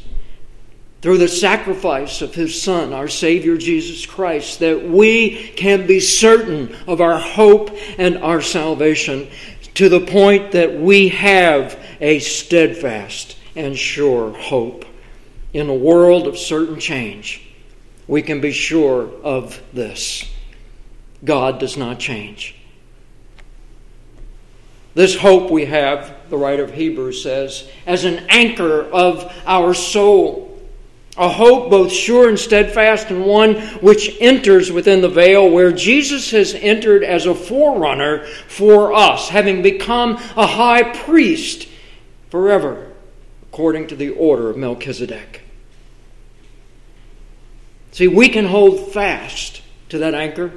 through 1.03 1.19
the 1.19 1.29
sacrifice 1.29 2.23
of 2.23 2.35
his 2.35 2.61
Son, 2.61 2.93
our 2.93 3.09
Savior 3.09 3.57
Jesus 3.57 4.07
Christ, 4.07 4.61
that 4.61 4.89
we 4.89 5.49
can 5.57 5.87
be 5.87 6.01
certain 6.01 6.75
of 6.87 7.01
our 7.01 7.19
hope 7.19 7.71
and 7.99 8.19
our 8.19 8.41
salvation 8.41 9.29
to 9.75 9.89
the 9.89 10.01
point 10.01 10.53
that 10.53 10.75
we 10.75 11.09
have 11.09 11.79
a 12.01 12.19
steadfast 12.19 13.37
and 13.57 13.77
sure 13.77 14.33
hope. 14.33 14.85
In 15.53 15.69
a 15.69 15.75
world 15.75 16.27
of 16.27 16.39
certain 16.39 16.79
change, 16.79 17.47
we 18.07 18.23
can 18.23 18.41
be 18.41 18.53
sure 18.53 19.11
of 19.23 19.61
this 19.73 20.25
God 21.25 21.59
does 21.59 21.77
not 21.77 21.99
change. 21.99 22.57
This 24.95 25.17
hope 25.17 25.51
we 25.51 25.67
have, 25.67 26.15
the 26.31 26.37
writer 26.37 26.65
of 26.65 26.75
Hebrews 26.75 27.23
says, 27.23 27.69
as 27.87 28.05
an 28.05 28.27
anchor 28.29 28.83
of 28.83 29.33
our 29.47 29.73
soul. 29.73 30.49
A 31.17 31.29
hope 31.29 31.71
both 31.71 31.93
sure 31.93 32.29
and 32.29 32.39
steadfast, 32.39 33.11
and 33.11 33.25
one 33.25 33.61
which 33.81 34.17
enters 34.21 34.73
within 34.73 35.01
the 35.01 35.09
veil 35.09 35.49
where 35.49 35.73
Jesus 35.73 36.31
has 36.31 36.55
entered 36.55 37.05
as 37.05 37.27
a 37.27 37.35
forerunner 37.35 38.25
for 38.49 38.93
us, 38.93 39.29
having 39.29 39.63
become 39.63 40.15
a 40.37 40.47
high 40.47 40.83
priest 40.83 41.69
forever, 42.31 42.91
according 43.43 43.89
to 43.89 43.97
the 43.97 44.11
order 44.11 44.51
of 44.51 44.57
Melchizedek. 44.57 45.43
See, 47.93 48.09
we 48.09 48.29
can 48.29 48.47
hold 48.47 48.93
fast 48.93 49.63
to 49.91 49.99
that 49.99 50.15
anchor 50.15 50.53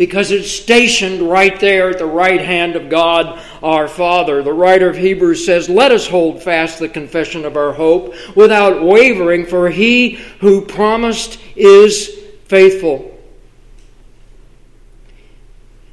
because 0.00 0.30
it's 0.30 0.50
stationed 0.50 1.20
right 1.20 1.60
there 1.60 1.90
at 1.90 1.98
the 1.98 2.06
right 2.06 2.40
hand 2.40 2.74
of 2.74 2.88
God 2.88 3.38
our 3.62 3.86
Father. 3.86 4.42
The 4.42 4.50
writer 4.50 4.88
of 4.88 4.96
Hebrews 4.96 5.44
says, 5.44 5.68
Let 5.68 5.92
us 5.92 6.08
hold 6.08 6.42
fast 6.42 6.78
the 6.78 6.88
confession 6.88 7.44
of 7.44 7.54
our 7.54 7.74
hope 7.74 8.14
without 8.34 8.82
wavering, 8.82 9.44
for 9.44 9.68
he 9.68 10.12
who 10.40 10.64
promised 10.64 11.38
is 11.54 12.18
faithful. 12.46 13.14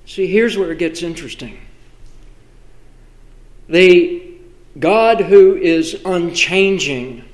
See, 0.06 0.26
here's 0.26 0.58
where 0.58 0.72
it 0.72 0.80
gets 0.80 1.04
interesting. 1.04 1.60
The 3.68 4.38
God 4.80 5.20
who 5.20 5.58
is 5.58 6.02
unchanging 6.06 7.26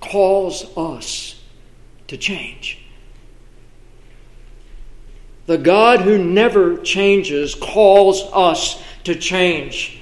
calls 0.00 0.76
us 0.76 1.40
to 2.08 2.16
change. 2.16 2.85
The 5.46 5.58
God 5.58 6.00
who 6.00 6.18
never 6.18 6.76
changes 6.78 7.54
calls 7.54 8.22
us 8.32 8.82
to 9.04 9.14
change. 9.14 10.00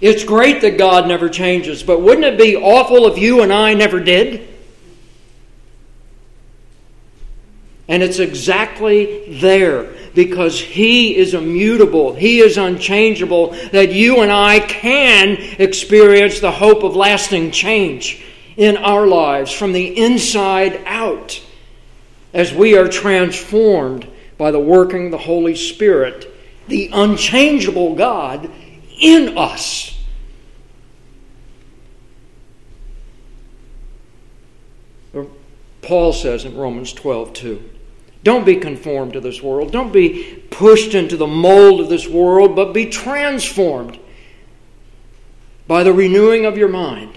It's 0.00 0.24
great 0.24 0.60
that 0.60 0.78
God 0.78 1.08
never 1.08 1.28
changes, 1.28 1.82
but 1.82 2.02
wouldn't 2.02 2.24
it 2.24 2.36
be 2.36 2.56
awful 2.56 3.06
if 3.06 3.18
you 3.18 3.42
and 3.42 3.52
I 3.52 3.74
never 3.74 4.00
did? 4.00 4.48
And 7.88 8.02
it's 8.02 8.18
exactly 8.18 9.38
there 9.40 9.92
because 10.14 10.60
He 10.60 11.16
is 11.16 11.34
immutable, 11.34 12.14
He 12.14 12.40
is 12.40 12.58
unchangeable, 12.58 13.50
that 13.72 13.92
you 13.92 14.20
and 14.20 14.30
I 14.30 14.60
can 14.60 15.38
experience 15.58 16.40
the 16.40 16.52
hope 16.52 16.82
of 16.82 16.96
lasting 16.96 17.50
change 17.50 18.24
in 18.56 18.76
our 18.76 19.06
lives 19.06 19.52
from 19.52 19.72
the 19.72 19.98
inside 19.98 20.82
out 20.84 21.40
as 22.34 22.52
we 22.52 22.76
are 22.76 22.88
transformed 22.88 24.06
by 24.42 24.50
the 24.50 24.58
working 24.58 25.04
of 25.04 25.12
the 25.12 25.18
Holy 25.18 25.54
Spirit, 25.54 26.26
the 26.66 26.90
unchangeable 26.92 27.94
God 27.94 28.50
in 28.98 29.38
us. 29.38 29.96
Paul 35.80 36.12
says 36.12 36.44
in 36.44 36.56
Romans 36.56 36.92
12, 36.92 37.32
2. 37.34 37.70
Don't 38.24 38.44
be 38.44 38.56
conformed 38.56 39.12
to 39.12 39.20
this 39.20 39.40
world. 39.40 39.70
Don't 39.70 39.92
be 39.92 40.42
pushed 40.50 40.94
into 40.94 41.16
the 41.16 41.28
mold 41.28 41.80
of 41.80 41.88
this 41.88 42.08
world, 42.08 42.56
but 42.56 42.72
be 42.72 42.86
transformed 42.86 43.96
by 45.68 45.84
the 45.84 45.92
renewing 45.92 46.46
of 46.46 46.58
your 46.58 46.68
mind, 46.68 47.16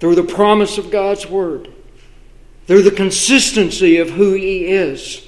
through 0.00 0.14
the 0.14 0.22
promise 0.22 0.78
of 0.78 0.90
God's 0.90 1.26
Word, 1.26 1.70
through 2.66 2.80
the 2.80 2.90
consistency 2.90 3.98
of 3.98 4.08
who 4.08 4.32
He 4.32 4.68
is, 4.68 5.25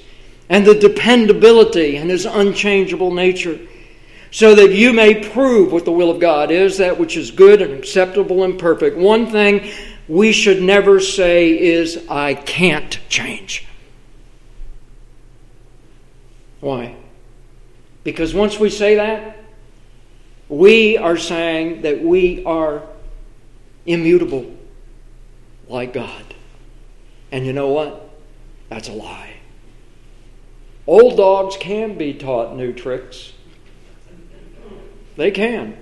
and 0.49 0.65
the 0.65 0.75
dependability 0.75 1.95
and 1.95 2.09
His 2.09 2.25
unchangeable 2.25 3.13
nature, 3.13 3.59
so 4.31 4.53
that 4.55 4.73
you 4.73 4.93
may 4.93 5.27
prove 5.29 5.71
what 5.71 5.85
the 5.85 5.91
will 5.91 6.11
of 6.11 6.19
God 6.19 6.51
is, 6.51 6.77
that 6.77 6.99
which 6.99 7.15
is 7.15 7.31
good 7.31 7.61
and 7.61 7.73
acceptable 7.73 8.43
and 8.43 8.59
perfect. 8.59 8.97
One 8.97 9.27
thing 9.27 9.71
we 10.07 10.31
should 10.31 10.61
never 10.61 10.99
say 10.99 11.57
is, 11.59 12.05
I 12.09 12.33
can't 12.33 12.99
change. 13.09 13.65
Why? 16.59 16.95
Because 18.03 18.33
once 18.33 18.59
we 18.59 18.69
say 18.69 18.95
that, 18.95 19.37
we 20.47 20.97
are 20.97 21.17
saying 21.17 21.83
that 21.83 22.03
we 22.03 22.43
are 22.43 22.83
immutable 23.85 24.51
like 25.67 25.93
God. 25.93 26.23
And 27.31 27.45
you 27.45 27.53
know 27.53 27.69
what? 27.69 28.09
That's 28.69 28.89
a 28.89 28.93
lie. 28.93 29.38
Old 30.89 31.17
dogs 31.17 31.55
can 31.55 31.99
be 31.99 32.15
taught 32.15 32.55
new 32.55 32.73
tricks. 32.73 33.31
They 35.17 35.29
can. 35.29 35.77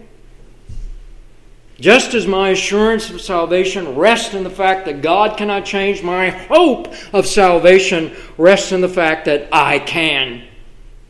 Just 1.79 2.13
as 2.13 2.27
my 2.27 2.49
assurance 2.49 3.09
of 3.09 3.21
salvation 3.21 3.95
rests 3.95 4.33
in 4.33 4.43
the 4.43 4.49
fact 4.49 4.85
that 4.85 5.01
God 5.01 5.37
cannot 5.37 5.63
change, 5.63 6.03
my 6.03 6.29
hope 6.29 6.93
of 7.13 7.25
salvation 7.25 8.17
rests 8.37 8.73
in 8.73 8.81
the 8.81 8.89
fact 8.89 9.23
that 9.27 9.47
I 9.53 9.79
can 9.79 10.43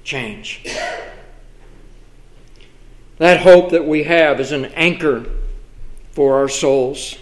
change. 0.04 0.64
That 3.18 3.42
hope 3.42 3.72
that 3.72 3.88
we 3.88 4.04
have 4.04 4.40
is 4.40 4.52
an 4.52 4.66
anchor 4.76 5.26
for 6.12 6.38
our 6.38 6.50
souls. 6.50 7.18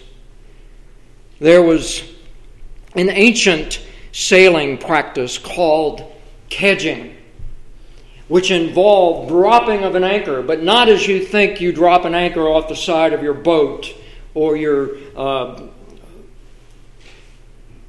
There 1.40 1.62
was 1.62 2.02
an 2.94 3.08
ancient 3.08 3.80
sailing 4.12 4.76
practice 4.76 5.38
called 5.38 6.12
kedging, 6.48 7.14
which 8.28 8.50
involved 8.50 9.28
dropping 9.28 9.84
of 9.84 9.94
an 9.94 10.04
anchor, 10.04 10.42
but 10.42 10.62
not 10.62 10.88
as 10.88 11.06
you 11.06 11.24
think 11.24 11.60
you 11.60 11.72
drop 11.72 12.04
an 12.04 12.14
anchor 12.14 12.48
off 12.48 12.68
the 12.68 12.76
side 12.76 13.12
of 13.12 13.22
your 13.22 13.34
boat 13.34 13.94
or 14.34 14.56
your 14.56 14.96
uh, 15.16 15.60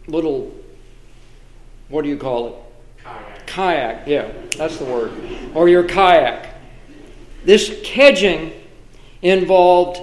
little, 0.08 0.53
what 1.89 2.03
do 2.03 2.10
you 2.10 2.18
call 2.18 2.47
it? 2.47 2.55
Kayak. 3.03 3.47
Kayak, 3.47 4.08
yeah, 4.08 4.32
that's 4.58 4.78
the 4.78 4.86
word. 4.86 5.12
Or 5.53 5.68
your 5.68 5.84
kayak. 5.84 6.55
This 7.43 7.70
kedging 7.82 8.53
involved 9.22 10.01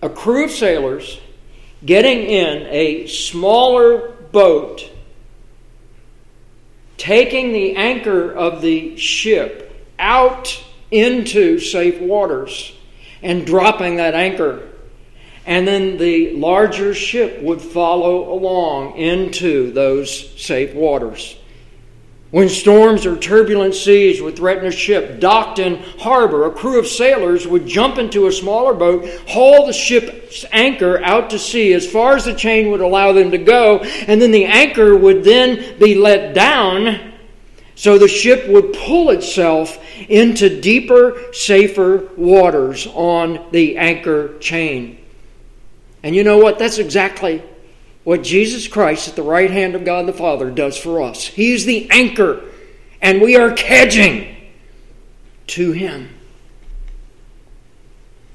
a 0.00 0.08
crew 0.08 0.44
of 0.44 0.50
sailors 0.50 1.20
getting 1.84 2.18
in 2.20 2.66
a 2.68 3.06
smaller 3.06 4.10
boat, 4.32 4.90
taking 6.98 7.52
the 7.52 7.76
anchor 7.76 8.30
of 8.30 8.60
the 8.60 8.96
ship 8.98 9.72
out 9.98 10.62
into 10.90 11.58
safe 11.58 12.00
waters, 12.00 12.72
and 13.22 13.46
dropping 13.46 13.96
that 13.96 14.14
anchor. 14.14 14.68
And 15.46 15.66
then 15.66 15.96
the 15.96 16.34
larger 16.34 16.92
ship 16.92 17.40
would 17.42 17.62
follow 17.62 18.32
along 18.32 18.96
into 18.96 19.72
those 19.72 20.40
safe 20.40 20.74
waters. 20.74 21.38
When 22.30 22.50
storms 22.50 23.06
or 23.06 23.16
turbulent 23.16 23.74
seas 23.74 24.20
would 24.20 24.36
threaten 24.36 24.66
a 24.66 24.70
ship 24.70 25.18
docked 25.18 25.58
in 25.58 25.82
harbor, 25.98 26.44
a 26.44 26.50
crew 26.50 26.78
of 26.78 26.86
sailors 26.86 27.46
would 27.46 27.66
jump 27.66 27.96
into 27.96 28.26
a 28.26 28.32
smaller 28.32 28.74
boat, 28.74 29.08
haul 29.28 29.66
the 29.66 29.72
ship's 29.72 30.44
anchor 30.52 31.02
out 31.02 31.30
to 31.30 31.38
sea 31.38 31.72
as 31.72 31.90
far 31.90 32.16
as 32.16 32.26
the 32.26 32.34
chain 32.34 32.70
would 32.70 32.82
allow 32.82 33.12
them 33.12 33.30
to 33.30 33.38
go, 33.38 33.78
and 33.78 34.20
then 34.20 34.30
the 34.30 34.44
anchor 34.44 34.94
would 34.94 35.24
then 35.24 35.78
be 35.78 35.94
let 35.94 36.34
down 36.34 37.14
so 37.78 37.96
the 37.96 38.08
ship 38.08 38.48
would 38.48 38.72
pull 38.72 39.10
itself 39.10 39.78
into 40.10 40.60
deeper, 40.60 41.32
safer 41.32 42.08
waters 42.16 42.88
on 42.88 43.46
the 43.52 43.78
anchor 43.78 44.36
chain. 44.38 44.98
And 46.02 46.14
you 46.14 46.24
know 46.24 46.38
what? 46.38 46.58
That's 46.58 46.78
exactly 46.78 47.40
what 48.08 48.22
Jesus 48.22 48.66
Christ 48.66 49.06
at 49.06 49.16
the 49.16 49.22
right 49.22 49.50
hand 49.50 49.74
of 49.74 49.84
God 49.84 50.06
the 50.06 50.14
Father 50.14 50.50
does 50.50 50.78
for 50.78 51.02
us. 51.02 51.26
He 51.26 51.52
is 51.52 51.66
the 51.66 51.90
anchor, 51.90 52.42
and 53.02 53.20
we 53.20 53.36
are 53.36 53.50
kedging 53.50 54.34
to 55.48 55.72
Him. 55.72 56.08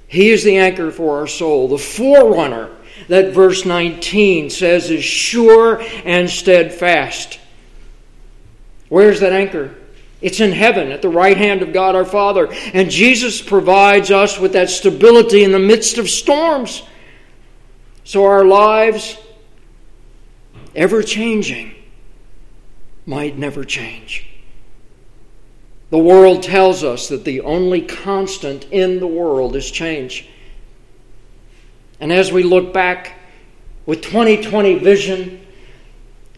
He 0.06 0.30
is 0.30 0.44
the 0.44 0.58
anchor 0.58 0.92
for 0.92 1.18
our 1.18 1.26
soul, 1.26 1.70
the 1.70 1.80
forerunner 1.80 2.70
that 3.08 3.34
verse 3.34 3.66
19 3.66 4.52
says 4.52 4.92
is 4.92 5.04
sure 5.04 5.82
and 6.06 6.30
steadfast. 6.30 7.40
Where's 8.90 9.22
that 9.22 9.34
anchor? 9.34 9.74
It's 10.22 10.40
in 10.40 10.52
heaven 10.52 10.92
at 10.92 11.02
the 11.02 11.10
right 11.10 11.36
hand 11.36 11.64
of 11.64 11.74
God 11.74 11.96
our 11.96 12.06
Father. 12.06 12.54
And 12.76 12.92
Jesus 12.92 13.42
provides 13.42 14.12
us 14.12 14.40
with 14.40 14.54
that 14.54 14.70
stability 14.70 15.44
in 15.44 15.52
the 15.52 15.58
midst 15.58 15.98
of 15.98 16.12
storms. 16.12 16.84
So 18.04 18.26
our 18.26 18.46
lives 18.46 19.18
ever 20.76 21.04
changing, 21.04 21.76
might 23.06 23.38
never 23.38 23.64
change. 23.64 24.30
The 25.90 26.00
world 26.00 26.42
tells 26.42 26.84
us 26.84 27.10
that 27.10 27.24
the 27.24 27.42
only 27.42 27.82
constant 27.82 28.66
in 28.72 29.00
the 29.00 29.08
world 29.08 29.56
is 29.56 29.70
change. 29.70 30.28
And 32.00 32.12
as 32.12 32.32
we 32.32 32.42
look 32.42 32.74
back 32.74 33.20
with 33.86 34.02
2020 34.02 34.80
vision 34.80 35.46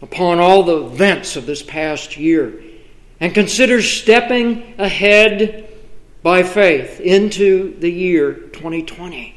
upon 0.02 0.40
all 0.40 0.62
the 0.62 0.84
events 0.84 1.36
of 1.36 1.46
this 1.46 1.62
past 1.62 2.18
year 2.18 2.62
and 3.18 3.32
consider 3.32 3.80
stepping 3.80 4.74
ahead 4.76 5.72
by 6.22 6.42
faith 6.42 7.00
into 7.00 7.78
the 7.78 7.90
year 7.90 8.34
2020, 8.34 9.34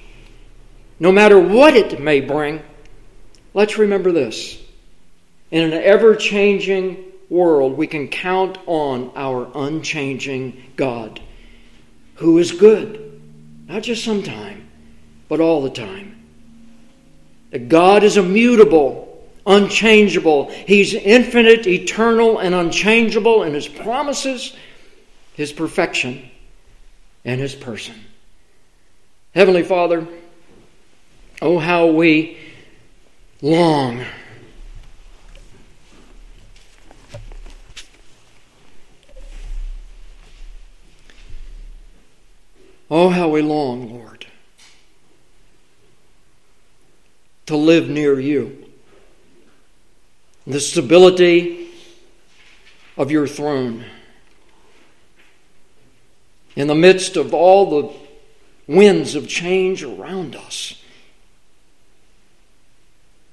no 1.00 1.14
matter 1.14 1.40
what 1.40 1.76
it 1.76 2.02
may 2.02 2.20
bring, 2.20 2.62
let's 3.54 3.78
remember 3.78 4.12
this 4.12 4.59
in 5.52 5.64
an 5.64 5.74
ever 5.74 6.16
changing 6.16 7.06
world, 7.30 7.78
we 7.78 7.88
can 7.88 8.08
count 8.08 8.58
on 8.66 9.12
our 9.16 9.50
unchanging 9.56 10.64
God, 10.76 11.22
who 12.16 12.38
is 12.38 12.52
good, 12.52 13.22
not 13.68 13.84
just 13.84 14.04
sometime, 14.04 14.68
but 15.28 15.40
all 15.40 15.62
the 15.62 15.70
time. 15.70 16.16
That 17.52 17.70
God 17.70 18.04
is 18.04 18.18
immutable, 18.18 19.28
unchangeable. 19.46 20.50
He's 20.50 20.94
infinite, 20.94 21.66
eternal, 21.66 22.40
and 22.40 22.54
unchangeable 22.54 23.44
in 23.44 23.54
His 23.54 23.68
promises, 23.68 24.56
His 25.34 25.52
perfection, 25.52 26.30
and 27.26 27.40
His 27.40 27.56
person. 27.56 27.96
Heavenly 29.34 29.64
Father, 29.64 30.08
oh, 31.42 31.60
how 31.60 31.88
we 31.88 32.38
long 33.42 34.04
Oh, 42.92 43.10
how 43.10 43.30
we 43.30 43.42
long, 43.42 43.94
Lord, 43.94 44.26
to 47.46 47.56
live 47.56 47.88
near 47.88 48.20
you. 48.20 48.66
The 50.48 50.60
stability 50.60 51.70
of 52.98 53.12
your 53.12 53.28
throne. 53.28 53.86
In 56.56 56.68
the 56.68 56.76
midst 56.76 57.16
of 57.16 57.34
all 57.34 57.70
the 57.70 57.94
winds 58.68 59.14
of 59.14 59.28
change 59.28 59.84
around 59.84 60.36
us, 60.36 60.82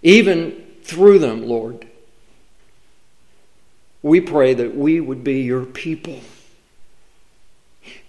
even 0.03 0.65
through 0.83 1.19
them, 1.19 1.47
Lord, 1.47 1.87
we 4.03 4.21
pray 4.21 4.53
that 4.53 4.77
we 4.77 5.01
would 5.01 5.25
be 5.25 5.41
your 5.41 5.65
people. 5.65 6.21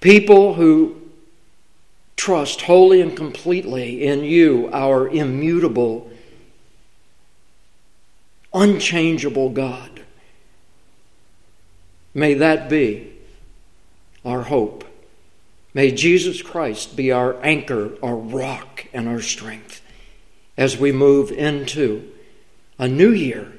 People 0.02 0.54
who 0.56 1.07
trust 2.18 2.64
wholly 2.64 3.00
and 3.00 3.16
completely 3.16 4.04
in 4.06 4.24
you, 4.24 4.70
our 4.74 5.08
immutable, 5.08 6.10
unchangeable 8.54 9.50
God. 9.50 10.04
May 12.14 12.34
that 12.34 12.68
be 12.68 13.14
our 14.26 14.42
hope. 14.42 14.84
May 15.74 15.92
Jesus 15.92 16.42
Christ 16.42 16.96
be 16.96 17.12
our 17.12 17.40
anchor, 17.44 17.92
our 18.02 18.16
rock, 18.16 18.88
and 18.92 19.08
our 19.08 19.22
strength 19.22 19.82
as 20.58 20.76
we 20.76 20.92
move 20.92 21.32
into 21.32 22.12
a 22.80 22.88
new 22.88 23.12
year, 23.12 23.54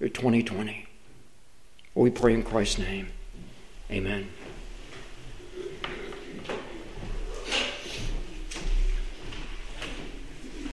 2020. 0.00 0.86
We 1.94 2.10
pray 2.10 2.32
in 2.32 2.42
Christ's 2.42 2.78
name. 2.78 3.08
Amen. 3.90 4.28